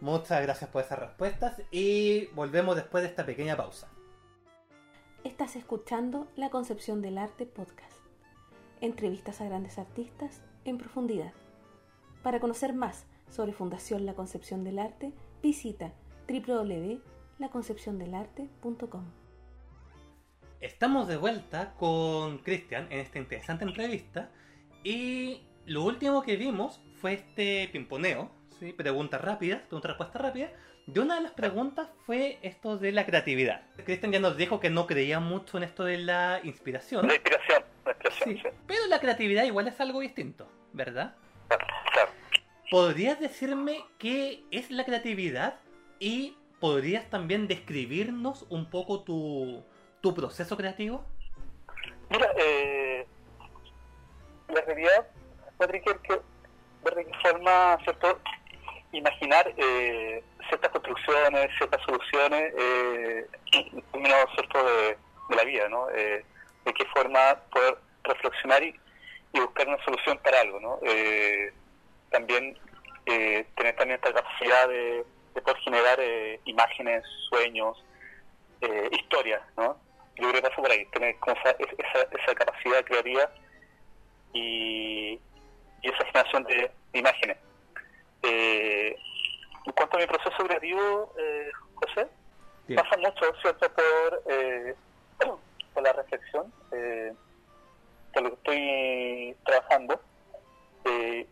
[0.00, 3.90] Muchas gracias por esas respuestas y volvemos después de esta pequeña pausa.
[5.24, 7.96] Estás escuchando La Concepción del Arte Podcast.
[8.80, 11.32] Entrevistas a grandes artistas en profundidad.
[12.26, 15.12] Para conocer más sobre Fundación La Concepción del Arte,
[15.44, 15.92] visita
[16.28, 19.04] www.laconcepciondelarte.com.
[20.58, 24.32] Estamos de vuelta con Cristian en esta interesante entrevista
[24.82, 28.72] y lo último que vimos fue este pimponeo, ¿sí?
[28.72, 30.50] preguntas rápidas, preguntas respuesta rápida.
[30.92, 33.62] Y una de las preguntas fue esto de la creatividad.
[33.84, 37.06] Cristian ya nos dijo que no creía mucho en esto de la inspiración.
[37.06, 38.48] La inspiración, la inspiración, Sí, sí.
[38.66, 41.14] pero la creatividad igual es algo distinto, ¿verdad?
[42.70, 45.60] ¿Podrías decirme qué es la creatividad?
[45.98, 49.64] Y podrías también describirnos un poco tu,
[50.00, 51.04] tu proceso creativo.
[52.10, 53.06] Mira, eh,
[54.48, 55.08] la realidad
[55.60, 55.68] va a
[56.84, 58.20] de forma, ¿cierto?
[58.92, 64.98] Imaginar eh, ciertas construcciones, ciertas soluciones, eh, en términos, ¿cierto?, de,
[65.28, 65.88] de la vida, ¿no?
[65.90, 66.24] Eh,
[66.64, 68.74] de qué forma poder reflexionar y,
[69.32, 70.78] y buscar una solución para algo, ¿no?
[70.82, 71.52] Eh,
[72.16, 72.56] también
[73.04, 77.84] eh, tener también esta capacidad de, de poder generar eh, imágenes, sueños,
[78.62, 79.78] eh, historias, ¿no?
[80.16, 83.30] Yo creo que pasa por ahí, tener como esa, esa, esa capacidad creativa
[84.32, 85.20] y,
[85.82, 87.36] y esa generación de, de imágenes.
[88.22, 88.96] Eh,
[89.66, 92.08] en cuanto a mi proceso creativo, eh, José,
[92.66, 92.80] Bien.
[92.80, 94.74] pasa mucho, ¿cierto?, por, eh,
[95.74, 97.12] por la reflexión, eh,
[98.14, 100.00] por lo que estoy trabajando.
[100.86, 101.26] Eh,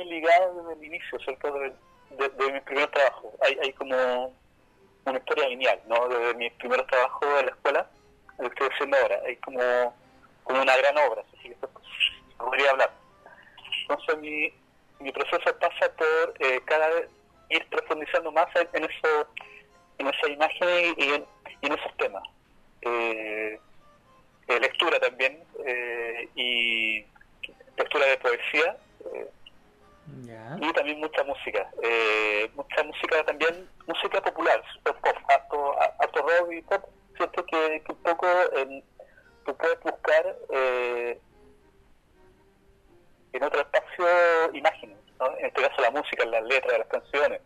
[0.00, 1.72] muy ligada desde el inicio, ¿cierto?, de,
[2.10, 3.32] de, de mis primeros trabajos.
[3.42, 4.34] Hay, hay como
[5.04, 7.90] una historia lineal, ¿no?, desde mis primeros trabajos en la escuela,
[8.38, 9.20] lo que estoy haciendo ahora.
[9.26, 9.94] Hay como,
[10.46, 11.56] una gran obra, así que
[12.38, 12.90] podría hablar.
[13.82, 14.52] Entonces mi,
[14.98, 17.08] mi proceso pasa por eh, cada vez
[17.50, 19.28] ir profundizando más en, eso
[19.98, 21.14] en esas imágenes y
[21.62, 22.22] en, esos temas.
[22.82, 23.60] Eh,
[24.48, 27.04] eh, lectura también eh, y
[27.76, 28.76] lectura de poesía
[30.60, 31.70] y también mucha música.
[31.82, 36.84] Eh, mucha música también, música popular, pop, pop, harto, harto rock y pop,
[37.16, 37.44] ¿cierto?
[37.46, 38.82] Que, que un poco eh,
[39.46, 41.20] tú puedes buscar eh,
[43.32, 44.06] en otro espacio
[44.54, 45.36] imágenes, ¿no?
[45.38, 47.40] en este caso la música, las letras las canciones.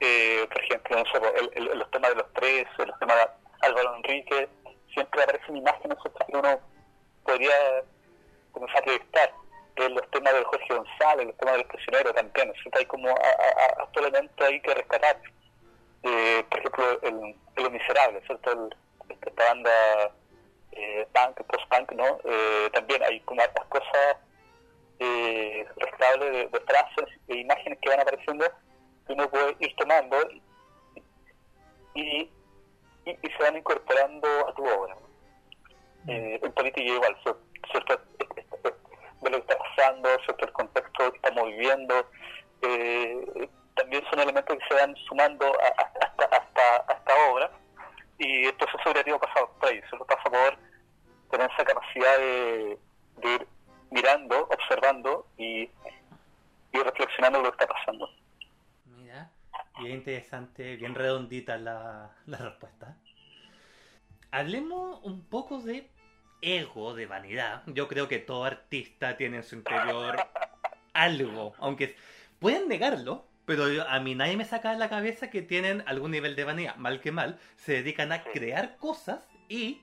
[0.00, 3.96] Eh, por ejemplo, no sé, el- los temas de los tres, los temas de Álvaro
[3.96, 4.48] Enrique,
[4.94, 6.60] siempre aparecen imágenes que uno
[7.24, 7.82] podría
[8.52, 9.32] comenzar a proyectar.
[9.78, 12.78] Eh, los temas de Jorge González, los temas del prisionero también, ¿cierto?
[12.78, 15.20] hay como a, a, a estos elementos ahí que rescatar.
[16.02, 17.14] Eh, por ejemplo, el,
[17.56, 18.52] el Los Miserables, ¿cierto?
[18.52, 18.76] El-
[19.20, 19.70] esta banda
[20.72, 22.18] eh, punk, post-punk, ¿no?
[22.24, 24.16] Eh, también hay como hartas cosas
[25.00, 28.44] eh, rescatables de, de frases e imágenes que van apareciendo
[29.06, 30.16] que uno puede ir tomando
[31.94, 32.30] y, y,
[33.06, 34.96] y se van incorporando a tu obra.
[36.08, 37.16] Eh, en política igual,
[37.72, 38.00] ¿cierto?
[39.22, 40.44] De lo que está pasando, ¿cierto?
[40.46, 42.10] el contexto que estamos viviendo,
[42.62, 47.50] eh, también son elementos que se van sumando a- a- hasta, hasta, hasta obra
[48.18, 50.58] y el proceso creativo pasa por ahí, solo pasa por
[51.30, 52.78] tener esa capacidad de,
[53.18, 53.46] de ir
[53.90, 55.62] mirando, observando y,
[56.72, 58.08] y reflexionando lo que está pasando.
[58.86, 59.30] Mira,
[59.78, 62.96] bien interesante, bien redondita la, la respuesta.
[64.30, 65.88] Hablemos un poco de
[66.40, 67.62] ego, de vanidad.
[67.66, 70.16] Yo creo que todo artista tiene en su interior
[70.92, 71.96] algo, aunque
[72.38, 76.10] pueden negarlo, pero yo- a mí nadie me saca de la cabeza que tienen algún
[76.10, 79.80] nivel de vanidad, mal que mal, se dedican a crear cosas y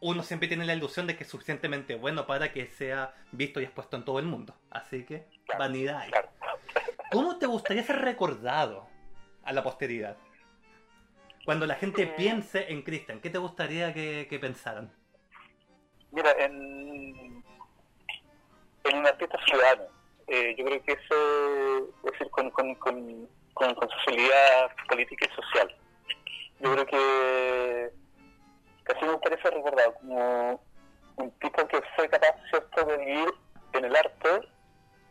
[0.00, 3.64] uno siempre tiene la ilusión de que es suficientemente bueno para que sea visto y
[3.64, 4.56] expuesto en todo el mundo.
[4.70, 5.26] Así que,
[5.58, 6.06] vanidad.
[7.12, 8.88] ¿Cómo te gustaría ser recordado
[9.44, 10.16] a la posteridad?
[11.44, 12.14] Cuando la gente Eh.
[12.16, 14.92] piense en Cristian, ¿qué te gustaría que, que pensaran?
[16.12, 17.42] Mira, en,
[18.84, 19.84] en un artista ciudadano,
[20.28, 25.74] eh, yo creo que eso es decir, con, con, con, con, socialidad política y social.
[26.60, 27.90] Yo creo que
[28.84, 30.60] casi me ser recordado como
[31.16, 33.34] un tipo que fue capaz, ¿cierto?, de vivir
[33.72, 34.48] en el arte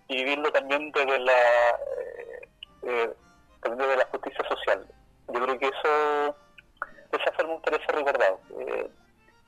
[0.08, 2.50] y vivirlo también desde la, eh,
[2.84, 3.14] eh,
[3.62, 4.88] también desde la justicia social.
[5.34, 6.36] Yo creo que eso,
[7.12, 8.40] esa forma me ser recordado.
[8.60, 8.90] Eh,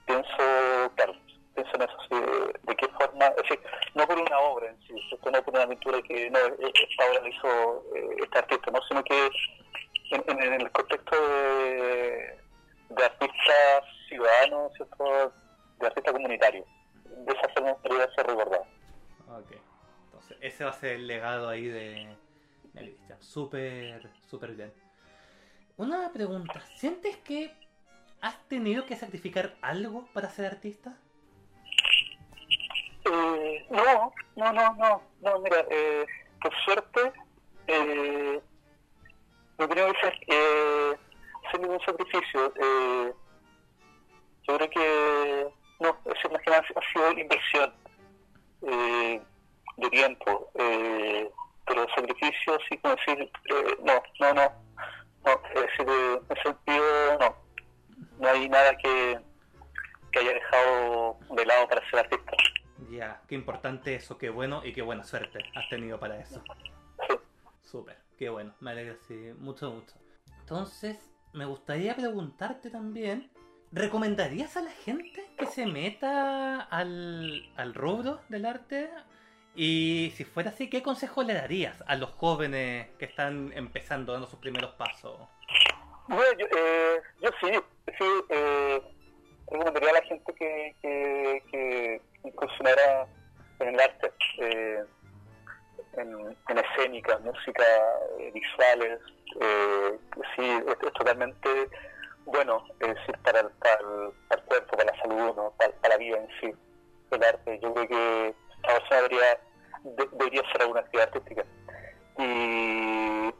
[0.05, 1.13] pienso, claro,
[1.53, 3.59] pienso en eso, sí, de, de qué forma, es decir,
[3.95, 7.83] no por una obra en sí, no por una pintura que no, esta obra hizo
[7.95, 8.81] eh, este artista, ¿no?
[8.87, 9.29] sino que
[10.11, 12.37] en, el contexto de,
[12.89, 13.53] de artista
[14.07, 15.33] ciudadano, ¿cierto?
[15.79, 16.65] de artista comunitario.
[17.03, 18.65] De esa forma gustaría ser recordado.
[19.29, 19.51] Ok.
[20.05, 22.15] Entonces, ese va a ser el legado ahí de,
[22.73, 24.73] Ya, Cristian, súper, súper bien.
[25.77, 27.51] Una pregunta, ¿sientes que
[28.21, 30.95] has tenido que sacrificar algo para ser artista?
[33.05, 36.05] Eh, no, no, no, no, no, mira, eh,
[36.41, 37.11] por suerte,
[37.67, 38.41] eh,
[39.57, 40.97] no creo que sea, eh,
[41.47, 42.53] hacer ningún sacrificio.
[42.55, 43.13] Eh,
[44.47, 45.47] yo creo que,
[45.79, 47.73] no, eso más que ha sido inversión
[48.67, 49.21] eh,
[49.77, 50.49] de tiempo,
[51.65, 53.31] pero sacrificio, sí, como decir,
[53.83, 54.51] no, no, no,
[55.25, 57.35] no, es decir, en ese sentido, no,
[58.19, 59.19] no hay nada que,
[60.11, 62.33] que haya dejado de lado para ser artista.
[62.89, 66.43] Ya, qué importante eso, qué bueno y qué buena suerte has tenido para eso.
[67.61, 69.95] Súper, qué bueno, me alegra sí, mucho, mucho.
[70.39, 70.97] Entonces,
[71.33, 73.31] me gustaría preguntarte también,
[73.71, 78.89] ¿recomendarías a la gente que se meta al, al rubro del arte?
[79.55, 84.27] Y si fuera así, ¿qué consejo le darías a los jóvenes que están empezando, dando
[84.27, 85.17] sus primeros pasos?
[86.07, 87.51] Bueno, yo, eh, yo sí,
[87.97, 88.81] sí, eh,
[89.47, 90.75] recomendaría a la gente que
[92.63, 93.07] incursionara
[93.59, 94.83] en el arte, eh,
[95.97, 97.63] en, escénica, música,
[98.19, 98.99] eh, visuales,
[99.41, 99.99] eh,
[100.35, 101.69] sí, es, es totalmente
[102.25, 105.53] bueno, es decir, para el, para, el, para el cuerpo, para la salud, ¿no?
[105.57, 106.55] para, para la vida en sí,
[107.11, 107.59] el arte.
[107.61, 109.39] Yo creo que la persona debería,
[109.83, 111.43] de- debería hacer alguna actividad artística.
[112.17, 113.33] Y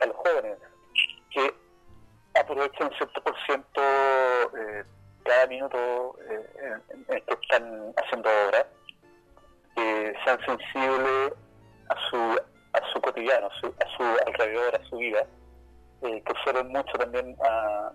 [0.00, 0.58] a los jóvenes,
[1.30, 1.54] que
[2.40, 3.82] aprovechen un cierto por ciento
[4.56, 4.84] eh,
[5.28, 8.64] cada minuto eh, en, que están haciendo obras,
[9.76, 11.32] que sean sensibles
[11.90, 12.40] a su,
[12.72, 15.26] a su cotidiano, a su, a su alrededor, a su vida,
[16.02, 17.92] eh, que observen mucho también a,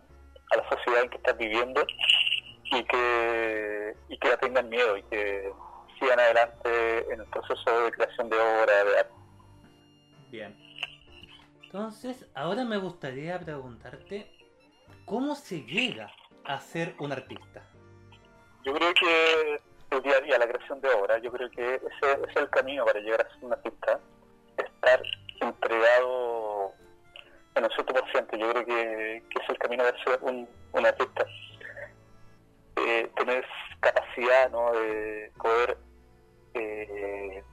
[0.51, 1.83] a la sociedad en que están viviendo
[2.65, 5.51] y que, y que la tengan miedo y que
[5.99, 9.13] sigan adelante en el proceso de creación de obra, de arte.
[10.29, 10.55] Bien.
[11.63, 14.31] Entonces, ahora me gustaría preguntarte,
[15.05, 16.11] ¿cómo se llega
[16.45, 17.61] a ser un artista?
[18.63, 22.21] Yo creo que el día a día, la creación de obra, yo creo que ese,
[22.29, 23.99] es el camino para llegar a ser un artista.
[24.57, 25.01] Estar
[25.41, 26.73] entregado
[27.55, 31.25] en por ciento, yo creo que, que es el camino de ser un, un artista.
[32.77, 33.45] Eh, tener
[33.79, 34.71] capacidad ¿no?
[34.71, 35.77] de poder
[36.55, 37.43] eh,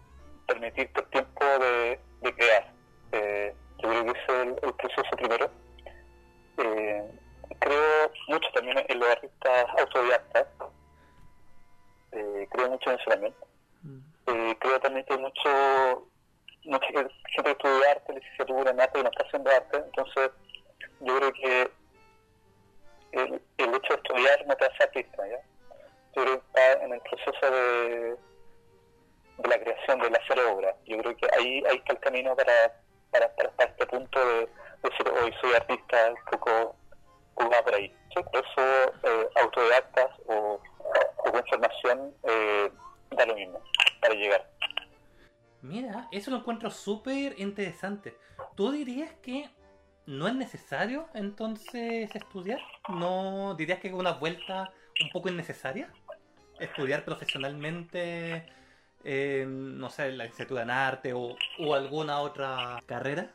[0.47, 2.73] permitirte el tiempo de, crear.
[3.13, 5.51] Eh, yo creo que ese es el, el proceso primero.
[6.59, 7.11] Eh,
[7.61, 10.47] creo mucho también en los artistas autodidactas.
[12.13, 13.35] Eh, creo mucho en eso también.
[14.27, 16.09] Eh, creo también que hay mucho,
[16.65, 17.11] mucha gente
[17.45, 19.77] que estudia arte, licenciatura en arte y no está haciendo arte.
[19.79, 20.31] Entonces,
[21.01, 21.71] yo creo que
[23.13, 25.41] el, el hecho de estudiar no te hace artista, ¿ya?
[26.17, 28.17] Yo creo que está en el proceso de,
[29.39, 30.75] de la creación, del hacer obra.
[30.87, 32.53] Yo creo que ahí, ahí está el camino para,
[33.11, 34.49] para, para, para este punto de
[34.83, 36.77] decir, hoy soy artista, un poco
[37.39, 40.61] va por eso eh, autodidactas o,
[41.17, 42.71] o con formación eh,
[43.11, 43.61] da lo mismo
[44.01, 44.51] para llegar.
[45.63, 48.17] Mira, eso lo encuentro súper interesante.
[48.57, 49.51] ¿Tú dirías que
[50.07, 52.61] no es necesario entonces estudiar?
[52.89, 55.93] ¿No dirías que es una vuelta un poco innecesaria?
[56.59, 58.47] ¿Estudiar profesionalmente,
[59.05, 61.37] eh, no sé, la licenciatura en arte o
[61.75, 63.31] alguna otra carrera?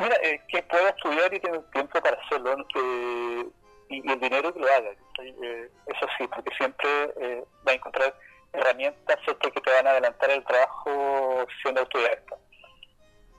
[0.00, 4.66] Mira, eh, que pueda estudiar y tiene tiempo para hacerlo y, el dinero que lo
[4.66, 4.92] haga.
[5.18, 6.88] Eh, eso sí, porque siempre
[7.20, 8.14] eh, va a encontrar
[8.52, 9.50] herramientas ¿cierto?
[9.50, 12.36] que te van a adelantar el trabajo siendo autodidacta.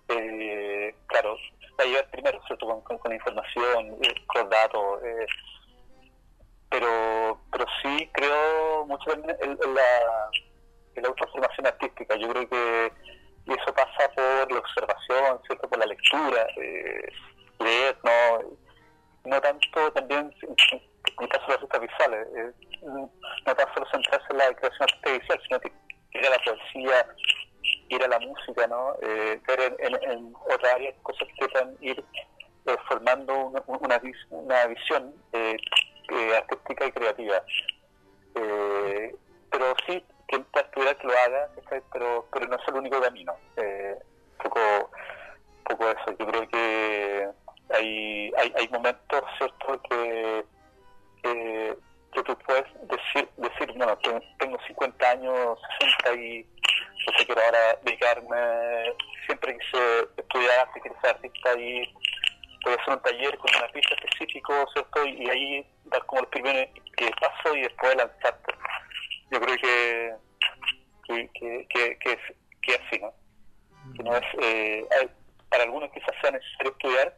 [0.10, 1.36] Eh, claro,
[1.80, 2.68] va a llegar primero ¿cierto?
[2.84, 3.98] Con, con, información,
[4.28, 5.02] con datos,
[6.70, 10.30] pero pero sí creo mucho en, en la,
[10.96, 12.16] en la autoformación artística.
[12.18, 12.92] Yo creo que
[13.46, 15.70] y eso pasa por la observación, ¿cierto?
[15.70, 17.10] por la lectura, eh,
[17.60, 18.58] leer, no,
[19.26, 22.52] no tanto también en el caso de las artistas visuales, eh,
[22.82, 25.72] no tan solo centrarse en la creación artística sino que
[26.14, 27.16] ir a la poesía,
[27.90, 28.96] ir a la música, ¿no?
[29.02, 32.04] Eh, ver en, en, en otras áreas cosas que puedan ir
[32.66, 35.58] eh, formando una, una, una visión eh,
[36.36, 37.44] artística y creativa.
[38.34, 41.50] pero sí, quien estudiar que lo haga,
[41.92, 43.36] pero pero no es el único camino.
[43.58, 43.96] Eh,
[44.42, 44.92] poco,
[45.66, 46.18] poco eso.
[46.18, 47.30] Yo creo que
[47.74, 50.46] hay, hay, hay momentos, ¿cierto?, que,
[51.22, 51.78] que,
[52.14, 53.98] que tú puedes decir, decir bueno,
[54.40, 56.46] tengo 50 años, 60 y
[57.08, 58.94] no sé, quiero ahora dedicarme,
[59.26, 61.94] siempre quise estudiar arte, quiero ser artista y
[62.66, 65.06] hacer un taller con un artista específico, ¿cierto?
[65.06, 66.70] Y ahí dar como el primer
[67.20, 68.54] paso y después lanzarte.
[69.32, 70.16] Yo creo que
[71.34, 72.20] que, que, que, es,
[72.62, 73.02] que así,
[74.04, 74.16] ¿no?
[74.16, 75.10] Es, eh, hay,
[75.50, 77.18] para algunos quizás sea necesario estudiar,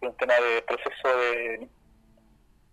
[0.00, 1.68] es un tema de proceso de,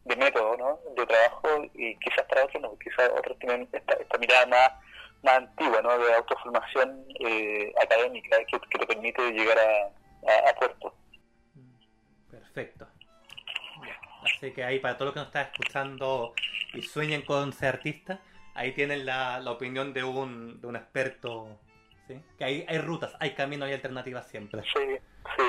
[0.06, 0.80] de método, ¿no?
[0.96, 4.72] de trabajo, y quizás para otros no, quizás otros tienen esta, esta mirada más,
[5.24, 5.98] más antigua, ¿no?
[5.98, 10.94] de autoformación eh, académica que, que, te permite llegar a, a, a puerto.
[12.30, 12.88] Perfecto.
[14.24, 16.34] Así que ahí para todos los que nos están escuchando
[16.74, 18.20] y sueñen con ser artistas,
[18.54, 21.60] ahí tienen la, la opinión de un, de un experto,
[22.08, 22.22] ¿sí?
[22.38, 24.64] Que hay, hay rutas, hay caminos, hay alternativas siempre.
[24.64, 24.98] Sí,
[25.38, 25.44] sí.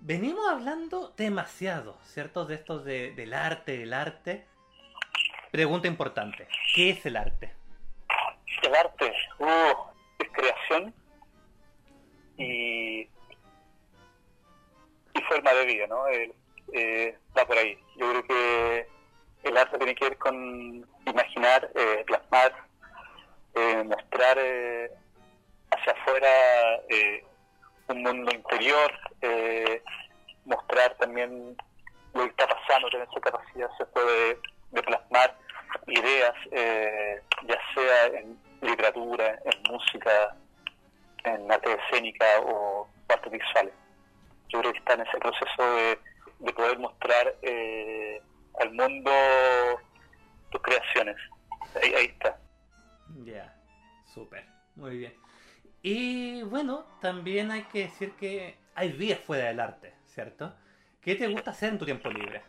[0.00, 2.46] Venimos hablando demasiado, ¿cierto?
[2.46, 4.46] De esto de, del arte, del arte.
[5.50, 7.54] Pregunta importante, ¿qué es el arte?
[8.62, 9.74] El arte, uh,
[10.18, 10.94] es creación
[12.36, 13.08] y, y
[15.28, 16.06] forma de vida, ¿no?
[16.06, 16.32] El,
[16.72, 17.78] eh, va por ahí.
[17.96, 18.88] Yo creo que
[19.42, 22.54] el arte tiene que ver con imaginar, eh, plasmar,
[23.54, 24.90] eh, mostrar eh,
[25.70, 26.28] hacia afuera
[26.88, 27.24] eh,
[27.88, 29.82] un mundo interior, eh,
[30.44, 31.56] mostrar también
[32.14, 34.04] lo que está pasando, tener esa capacidad ¿cierto?
[34.04, 34.38] De,
[34.72, 35.36] de plasmar
[35.86, 40.36] ideas, ya sea en literatura, en música,
[41.24, 43.72] en arte escénica o artes visuales.
[44.48, 45.98] Yo creo que está en ese proceso de
[46.40, 48.20] de poder mostrar eh,
[48.60, 49.10] al mundo
[50.50, 51.16] tus creaciones.
[51.82, 52.38] Ahí, ahí está.
[53.18, 53.56] Ya, yeah.
[54.04, 54.44] súper,
[54.76, 55.14] muy bien.
[55.82, 60.54] Y bueno, también hay que decir que hay días fuera del arte, ¿cierto?
[61.00, 62.42] ¿Qué te gusta hacer en tu tiempo libre?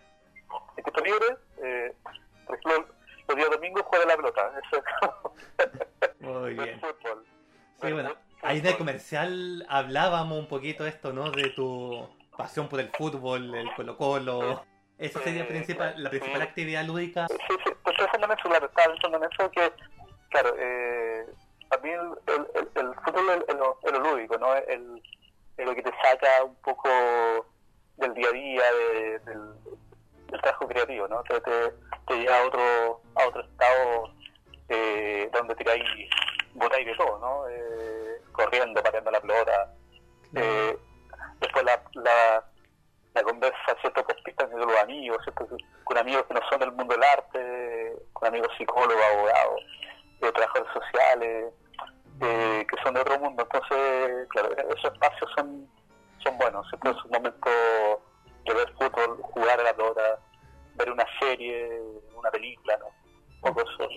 [0.76, 1.96] En tiempo libre, eh,
[2.46, 2.94] por ejemplo,
[3.28, 4.52] los días domingos juego la pelota.
[4.72, 5.34] Eso
[6.20, 6.82] Muy bien.
[7.82, 11.32] Sí, bueno, ahí en el comercial hablábamos un poquito esto, ¿no?
[11.32, 14.71] De tu pasión por el fútbol, el Colo Colo.
[15.02, 17.28] Esa sería principal, la principal actividad lúdica.
[17.28, 17.36] Sí,
[17.66, 19.74] sí, pues en eso, claro, estaba pensando en eso que,
[20.30, 21.26] claro, eh,
[21.72, 24.56] a mí el, el, el, el fútbol es, lo, lúdico, ¿no?
[24.56, 25.02] Es, el,
[25.58, 26.88] lo que te saca un poco
[27.98, 29.42] del día a día, de, del,
[30.28, 31.24] del trabajo creativo, ¿no?
[31.24, 31.74] Te, te,
[32.06, 34.14] te lleva a otro, a otro estado
[34.70, 35.84] eh, donde tiráis,
[36.54, 37.50] botáis de todo, ¿no?
[37.50, 39.74] Eh, corriendo, pateando la pelota.
[40.36, 40.78] Eh,
[41.40, 42.46] después la, la,
[43.14, 45.18] la conversa con pistas con los amigos,
[45.84, 49.62] con amigos que no son del mundo del arte, con amigos psicólogos, abogados,
[50.20, 51.54] trabajadores sociales,
[52.20, 53.44] que son de otro mundo.
[53.44, 55.70] Entonces, claro, esos espacios son,
[56.24, 56.92] son buenos, ¿cierto?
[56.92, 57.50] es un momento
[58.46, 60.20] de ver fútbol, jugar a la pelota,
[60.76, 61.82] ver una serie,
[62.16, 62.86] una película, ¿no?
[62.88, 63.90] Un poco eso.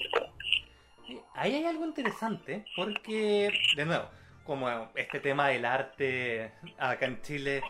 [1.35, 4.09] Ahí hay algo interesante, porque, de nuevo,
[4.45, 7.62] como este tema del arte acá en Chile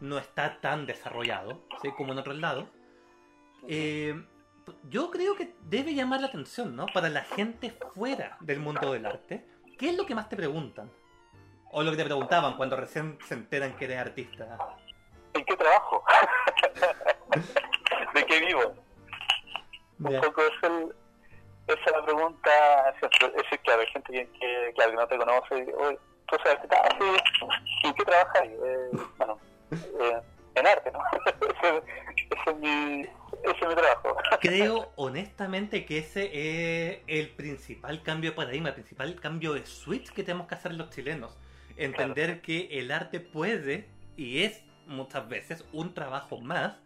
[0.00, 1.90] no está tan desarrollado, ¿sí?
[1.92, 2.66] como en otros lados,
[3.68, 4.14] eh,
[4.88, 6.86] yo creo que debe llamar la atención, ¿no?
[6.86, 9.44] Para la gente fuera del mundo del arte,
[9.78, 10.90] ¿qué es lo que más te preguntan?
[11.70, 14.58] O lo que te preguntaban cuando recién se enteran que eres artista.
[15.34, 16.04] ¿En qué trabajo?
[18.14, 18.74] ¿De qué vivo?
[19.98, 20.10] Yeah.
[20.10, 20.94] Un poco es el,
[21.66, 22.50] esa es la pregunta,
[22.90, 26.58] es, es claro, hay gente que, que, claro, que no te conoce, oye, tú sabes
[26.60, 29.38] qué y qué trabajas eh, bueno
[29.70, 30.20] eh,
[30.54, 31.82] en arte no ese,
[32.30, 38.30] ese, es mi ese es mi trabajo creo honestamente que ese es el principal cambio
[38.30, 41.36] de paradigma el principal cambio de switch que tenemos que hacer los chilenos
[41.76, 42.42] entender claro.
[42.42, 46.76] que el arte puede y es muchas veces un trabajo más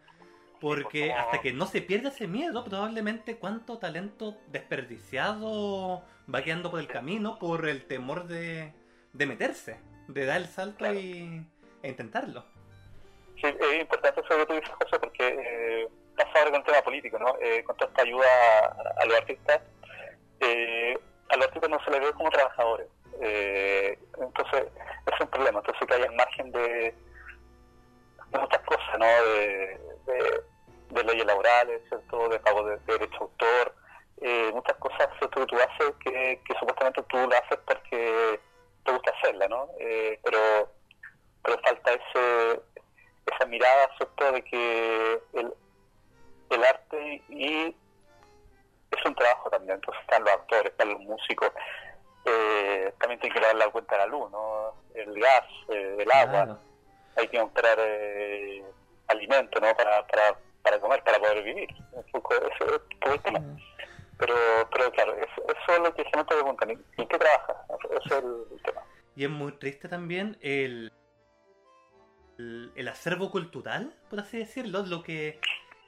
[0.60, 6.02] porque hasta que no se pierda ese miedo, probablemente cuánto talento desperdiciado
[6.32, 8.72] va quedando por el camino por el temor de,
[9.12, 10.98] de meterse, de dar el salto claro.
[10.98, 11.46] y,
[11.82, 12.44] e intentarlo.
[13.40, 16.82] Sí, es importante eso que tú dices, José, porque eh, pasa ahora con el tema
[16.82, 17.36] político, ¿no?
[17.40, 19.60] Eh, con toda esta ayuda a, a los artistas,
[20.40, 22.88] eh, a los artistas no se les ve como trabajadores.
[23.20, 24.64] Eh, entonces,
[25.06, 25.60] es un problema.
[25.60, 26.94] Entonces, que haya margen de,
[28.32, 29.06] muchas cosas, ¿no?
[29.06, 29.80] De,
[30.90, 32.28] de, leyes laborales, ¿cierto?
[32.28, 33.74] De pago de, de derecho autor,
[34.20, 35.40] eh, muchas cosas ¿cierto?
[35.40, 38.40] que tú haces que, que supuestamente tú lo haces porque
[38.84, 39.68] te gusta hacerla, ¿no?
[39.78, 40.72] Eh, pero,
[41.42, 42.60] pero falta ese,
[43.34, 44.32] esa mirada, ¿cierto?
[44.32, 45.54] De que el,
[46.50, 47.74] el arte y
[48.90, 51.50] es un trabajo también, entonces están los actores, están los músicos,
[52.24, 54.74] eh, también tienen que dar la cuenta a la luz, ¿no?
[54.94, 56.58] El gas, eh, el agua, claro.
[57.16, 58.64] hay que comprar eh,
[59.08, 59.74] alimento, ¿no?
[59.74, 63.40] Para, para, para comer, para poder vivir, un poco eso es todo el tema.
[64.18, 64.34] Pero,
[64.72, 67.56] pero claro, eso, eso es lo que siempre te preguntan, ¿en qué trabajas?
[67.84, 68.82] Eso es el, el tema.
[69.14, 70.92] Y es muy triste también el,
[72.38, 75.40] el, acervo cultural, por así decirlo, lo que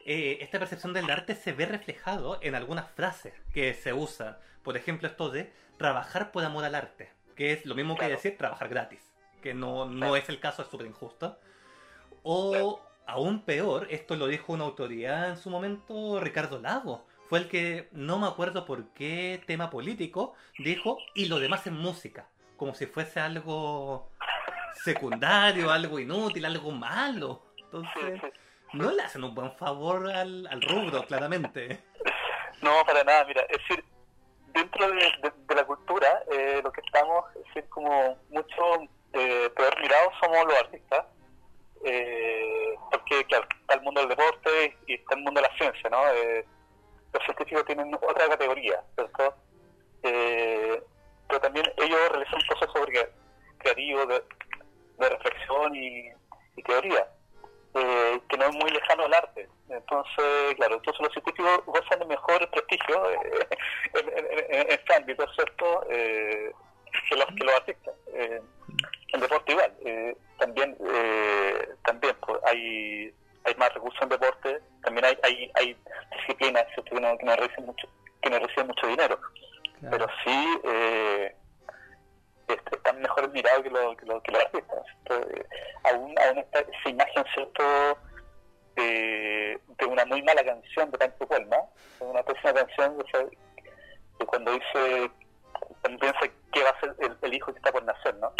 [0.04, 4.36] eh, esta percepción del arte se ve reflejado en algunas frases que se usan.
[4.62, 8.10] Por ejemplo, esto de trabajar por amor al arte, que es lo mismo claro.
[8.10, 9.00] que decir trabajar gratis.
[9.40, 11.38] que no, no es el caso, es súper injusta.
[12.22, 17.06] O aún peor, esto lo dijo una autoridad en su momento, Ricardo Lago.
[17.28, 21.72] Fue el que, no me acuerdo por qué tema político, dijo, y lo demás es
[21.72, 22.28] música.
[22.56, 24.10] Como si fuese algo
[24.74, 27.42] secundario, algo inútil, algo malo.
[27.58, 28.20] Entonces,
[28.72, 31.82] no le hacen un buen favor al, al rubro, claramente.
[32.62, 33.84] No, para nada, mira, es decir,
[34.52, 39.80] dentro de, de, la cultura, eh, lo que estamos, es decir, como mucho eh, peor
[39.80, 41.06] mirados somos los artistas,
[41.84, 45.90] eh, porque claro, está el mundo del deporte y está el mundo de la ciencia,
[45.90, 46.06] ¿no?
[46.08, 46.44] Eh,
[47.12, 49.34] los científicos tienen otra categoría, ¿cierto?
[50.02, 50.82] Eh,
[51.28, 52.86] pero también ellos realizan un proceso
[53.58, 54.22] creativo de,
[55.00, 56.10] de reflexión y,
[56.56, 57.06] y teoría.
[57.74, 59.48] Eh, que no es muy lejano al arte.
[59.68, 63.46] Entonces, claro, entonces los científicos gozan de mejor prestigio eh,
[63.94, 65.86] en, en, en, este ámbito, ¿cierto?
[65.88, 66.52] Eh,
[67.08, 67.94] que, los, que los artistas.
[68.12, 68.40] Eh,
[69.12, 69.72] en deporte igual.
[69.84, 70.76] Eh, también
[71.84, 73.12] también pues, hay
[73.44, 75.76] hay más recursos en deporte, también hay hay, hay
[76.16, 77.88] disciplinas que no, que no reciben mucho
[78.22, 79.18] que no reciben mucho dinero.
[79.80, 79.90] Claro.
[79.90, 80.60] Pero sí...
[80.64, 81.36] Eh,
[82.52, 84.86] están mejor mirados que, lo, que, lo, que los artistas.
[84.98, 85.46] Entonces,
[85.84, 87.98] aún, aún está esa imagen, ¿cierto?,
[88.76, 91.56] de, de, una muy mala canción de Pancho Cuelma,
[92.00, 93.26] una pésima canción o sea,
[94.18, 95.10] que cuando dice,
[95.82, 96.20] cuando piensa
[96.52, 98.32] que va a ser el, el hijo que está por nacer, ¿no?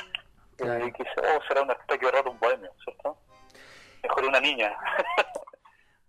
[0.57, 0.85] Claro.
[0.93, 3.19] Que dice, oh, será un artista que horror un bohemio, ¿cierto?
[4.03, 4.77] Mejor una niña.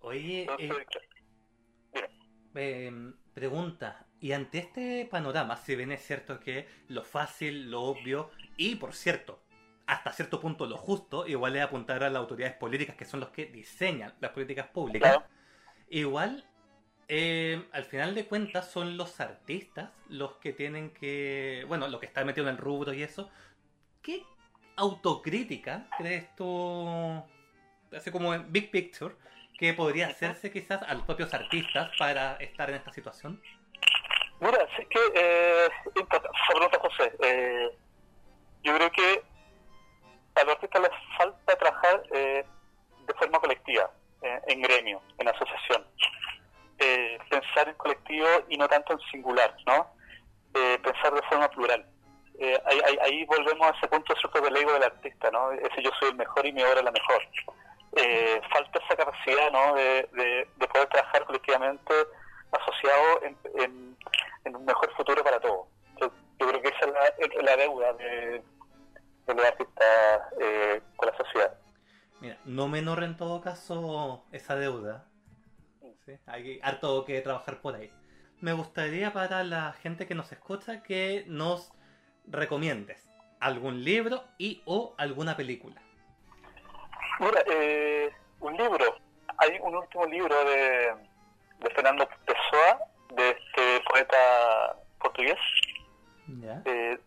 [0.01, 0.87] Oye, Entonces,
[1.93, 2.09] eh,
[2.55, 2.91] eh,
[3.33, 8.75] pregunta, y ante este panorama, si bien es cierto que lo fácil, lo obvio, y
[8.75, 9.41] por cierto,
[9.87, 13.29] hasta cierto punto lo justo, igual es apuntar a las autoridades políticas que son los
[13.29, 15.17] que diseñan las políticas públicas,
[15.89, 16.45] igual,
[17.07, 22.05] eh, al final de cuentas, son los artistas los que tienen que, bueno, los que
[22.05, 23.27] están metidos en el rubro y eso.
[24.03, 24.23] ¿Qué
[24.75, 26.87] autocrítica crees tú,
[27.91, 29.15] así como en Big Picture,
[29.57, 33.41] que podría hacerse quizás a los propios artistas para estar en esta situación?
[34.41, 37.69] Mira, sí que, eh, pregunta, José, eh,
[38.63, 39.23] yo creo que
[40.33, 42.43] a los artistas les falta trabajar eh,
[43.05, 43.91] de forma colectiva,
[44.23, 45.85] eh, en gremio, en asociación.
[46.79, 49.93] Eh, pensar en colectivo y no tanto en singular, ¿no?
[50.55, 51.85] Eh, pensar de forma plural.
[52.65, 54.41] Ahí, ahí, ahí, volvemos a ese punto ¿cierto?
[54.41, 55.51] del ego del artista, ¿no?
[55.51, 57.21] Ese yo soy el mejor y mi obra la mejor.
[58.51, 59.75] falta esa capacidad, ¿no?
[59.75, 61.93] De poder trabajar colectivamente
[62.51, 63.97] asociado en, en,
[64.45, 65.67] en, un mejor futuro para todos.
[65.99, 68.43] Yo, yo, creo que esa es la, la deuda de,
[69.27, 71.57] de los artistas eh, con la sociedad.
[72.19, 75.05] Mira, no menor en todo caso esa deuda.
[76.05, 76.13] ¿sí?
[76.27, 77.91] Hay harto que trabajar por ahí.
[78.39, 81.71] Me gustaría para la gente que nos escucha que nos
[82.25, 85.81] recomiendes algún libro y o alguna película.
[87.19, 88.97] Mira, eh, un libro.
[89.37, 90.93] Hay un último libro de
[91.61, 92.79] de Fernando Pessoa,
[93.13, 95.37] de este poeta portugués,
[96.27, 96.61] yeah.
[96.65, 96.99] eh,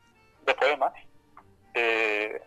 [0.47, 0.93] de poemas.
[1.75, 2.41] Eh,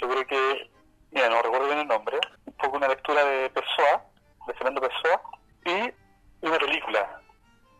[0.00, 0.70] yo creo que,
[1.12, 4.04] mira, no recuerdo bien el nombre, un poco una lectura de Pessoa,
[4.46, 5.22] de Fernando Pessoa,
[5.64, 7.20] y una película.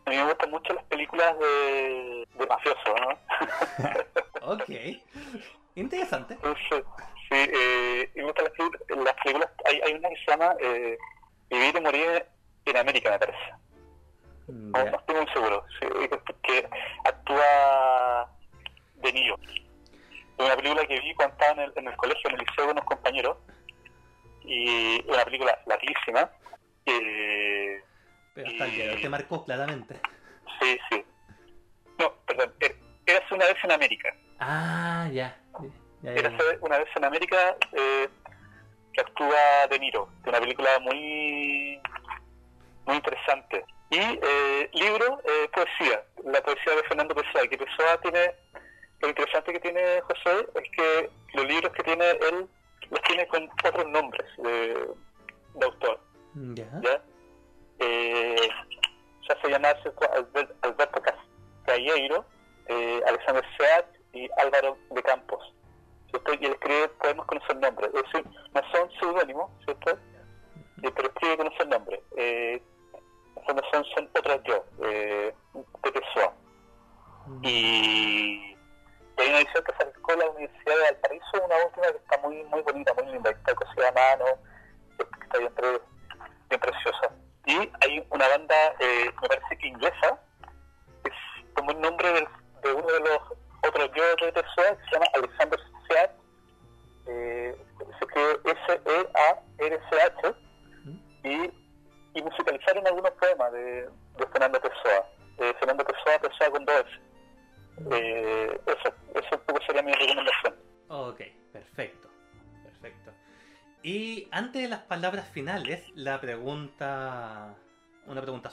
[0.05, 4.51] A mí me gustan mucho las películas de, de mafiosos, ¿no?
[4.53, 4.69] ok.
[5.75, 6.35] Interesante.
[6.35, 6.83] Entonces,
[7.29, 9.49] sí, eh, me gustan las, las películas.
[9.65, 10.97] Hay, hay una que se llama eh,
[11.49, 12.25] Vivir y Morir
[12.65, 13.53] en América, me parece.
[14.47, 15.65] No, no, estoy muy seguro.
[15.79, 15.87] Sí,
[16.43, 16.69] que
[17.03, 18.29] actúa
[18.95, 19.39] De Niro.
[20.37, 22.71] Una película que vi cuando estaba en el, en el colegio, en el liceo, con
[22.71, 23.37] unos compañeros.
[24.43, 26.29] Y una película larguísima.
[26.85, 27.81] Eh,
[28.35, 29.99] Pero hasta el día de hoy te marcó claramente.
[30.59, 31.05] Sí, sí.
[31.97, 32.53] No, perdón.
[33.07, 34.15] Érase una vez en América.
[34.39, 35.35] Ah, ya.
[35.53, 35.69] ya,
[36.03, 36.19] ya, ya.
[36.19, 38.09] Érase una vez en América eh,
[38.93, 40.09] que actúa De Niro.
[40.23, 41.81] De una película muy
[42.85, 43.65] muy interesante.
[43.89, 48.33] Y eh, libro, eh, poesía, la poesía de Fernando Pessoa, que Pessoa tiene,
[49.01, 52.47] lo interesante que tiene José es que los libros que tiene él
[52.89, 54.87] los tiene con otros nombres de,
[55.55, 55.99] de autor.
[56.53, 56.65] ¿Ya?
[56.81, 57.01] ¿ya?
[57.79, 58.49] Eh,
[59.25, 59.77] se hace llamar
[60.61, 61.01] Alberto
[61.65, 62.25] Calleiro,
[62.67, 65.53] eh, Alexander Seat y Álvaro de Campos.
[66.13, 68.25] Y él escribe poemas con esos nombres, es decir,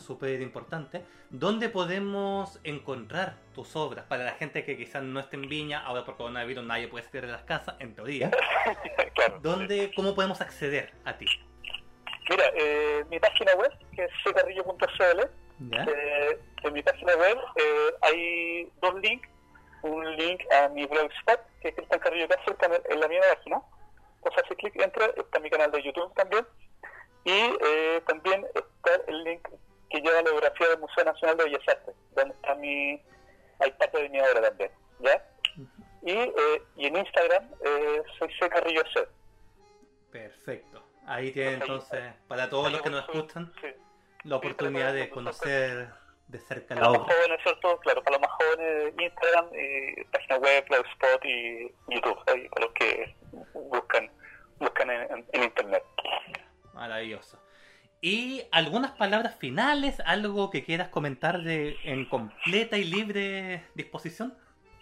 [0.03, 4.05] súper importante, ¿dónde podemos encontrar tus obras?
[4.07, 7.26] Para la gente que quizás no esté en Viña, ahora por coronavirus nadie puede salir
[7.26, 8.30] de las casas, en teoría.
[9.14, 9.38] claro.
[9.40, 11.26] ¿Dónde, ¿Cómo podemos acceder a ti?
[12.28, 15.28] Mira, eh, mi página web, que es ccarrillo.cl,
[15.70, 19.28] eh, en mi página web eh, hay dos links.
[19.82, 23.61] Un link a mi blogspot, que es Cristian Carrillo está en, la misma página.
[24.20, 26.46] Pues hace clic, entra, está mi canal de YouTube también.
[27.24, 29.48] Y eh, también está el link
[29.93, 33.01] que lleva la biografía del Museo Nacional de Bellas Artes, donde está mi,
[33.61, 34.70] hay parte de mi obra también.
[35.01, 35.24] ¿Ya?
[36.03, 38.49] Y, eh, y en Instagram eh, soy C.
[38.49, 39.07] Carrillo C.
[40.11, 40.82] Perfecto.
[41.07, 43.05] Ahí tienen entonces, para todos los que nos
[43.61, 43.68] Sí.
[44.24, 45.88] la oportunidad de conocer
[46.28, 47.16] de cerca la Para los más obra.
[47.16, 47.78] jóvenes, ¿cierto?
[47.80, 52.74] Claro, para los más jóvenes, Instagram, eh, página web, Blogspot y YouTube, ahí, para los
[52.74, 53.16] que
[53.55, 54.11] buscan,
[54.59, 55.84] buscan en, en- en Internet.
[56.72, 57.38] Maravilloso.
[58.05, 60.03] ¿Y algunas palabras finales?
[60.05, 64.36] ¿Algo que quieras comentar de en completa y libre disposición?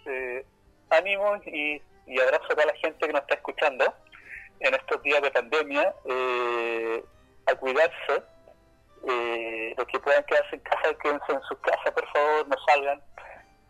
[0.07, 0.43] Eh,
[0.89, 3.93] ánimo y, y abrazo a toda la gente que nos está escuchando
[4.59, 7.03] en estos días de pandemia, eh,
[7.45, 8.23] a cuidarse,
[9.07, 13.01] eh, los que puedan quedarse en casa, quédense en sus casas, por favor, no salgan.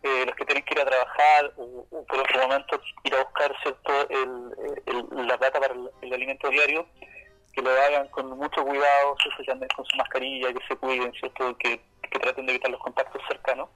[0.02, 3.54] Eh, los que tienen que ir a trabajar o, por otro momento ir a buscar
[3.62, 6.88] cierto el, la plata para el alimento diario,
[7.52, 11.56] que lo hagan con mucho cuidado, que anden con su mascarilla, que se cuiden, ¿cierto?
[11.58, 11.80] Que,
[12.10, 13.68] que traten de evitar los contactos cercanos.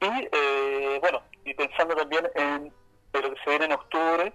[0.00, 2.72] Y eh, bueno, y pensando también en,
[3.12, 4.32] en lo que se viene en octubre,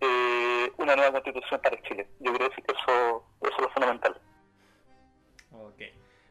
[0.00, 2.08] eh, una nueva constitución para Chile.
[2.20, 4.20] Yo creo que eso, eso es lo fundamental.
[5.52, 5.82] Ok.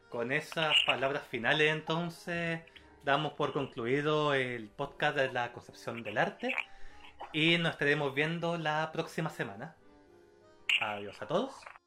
[0.09, 2.61] Con esas palabras finales entonces
[3.03, 6.53] damos por concluido el podcast de la concepción del arte
[7.31, 9.75] y nos estaremos viendo la próxima semana.
[10.79, 11.78] Adiós a todos.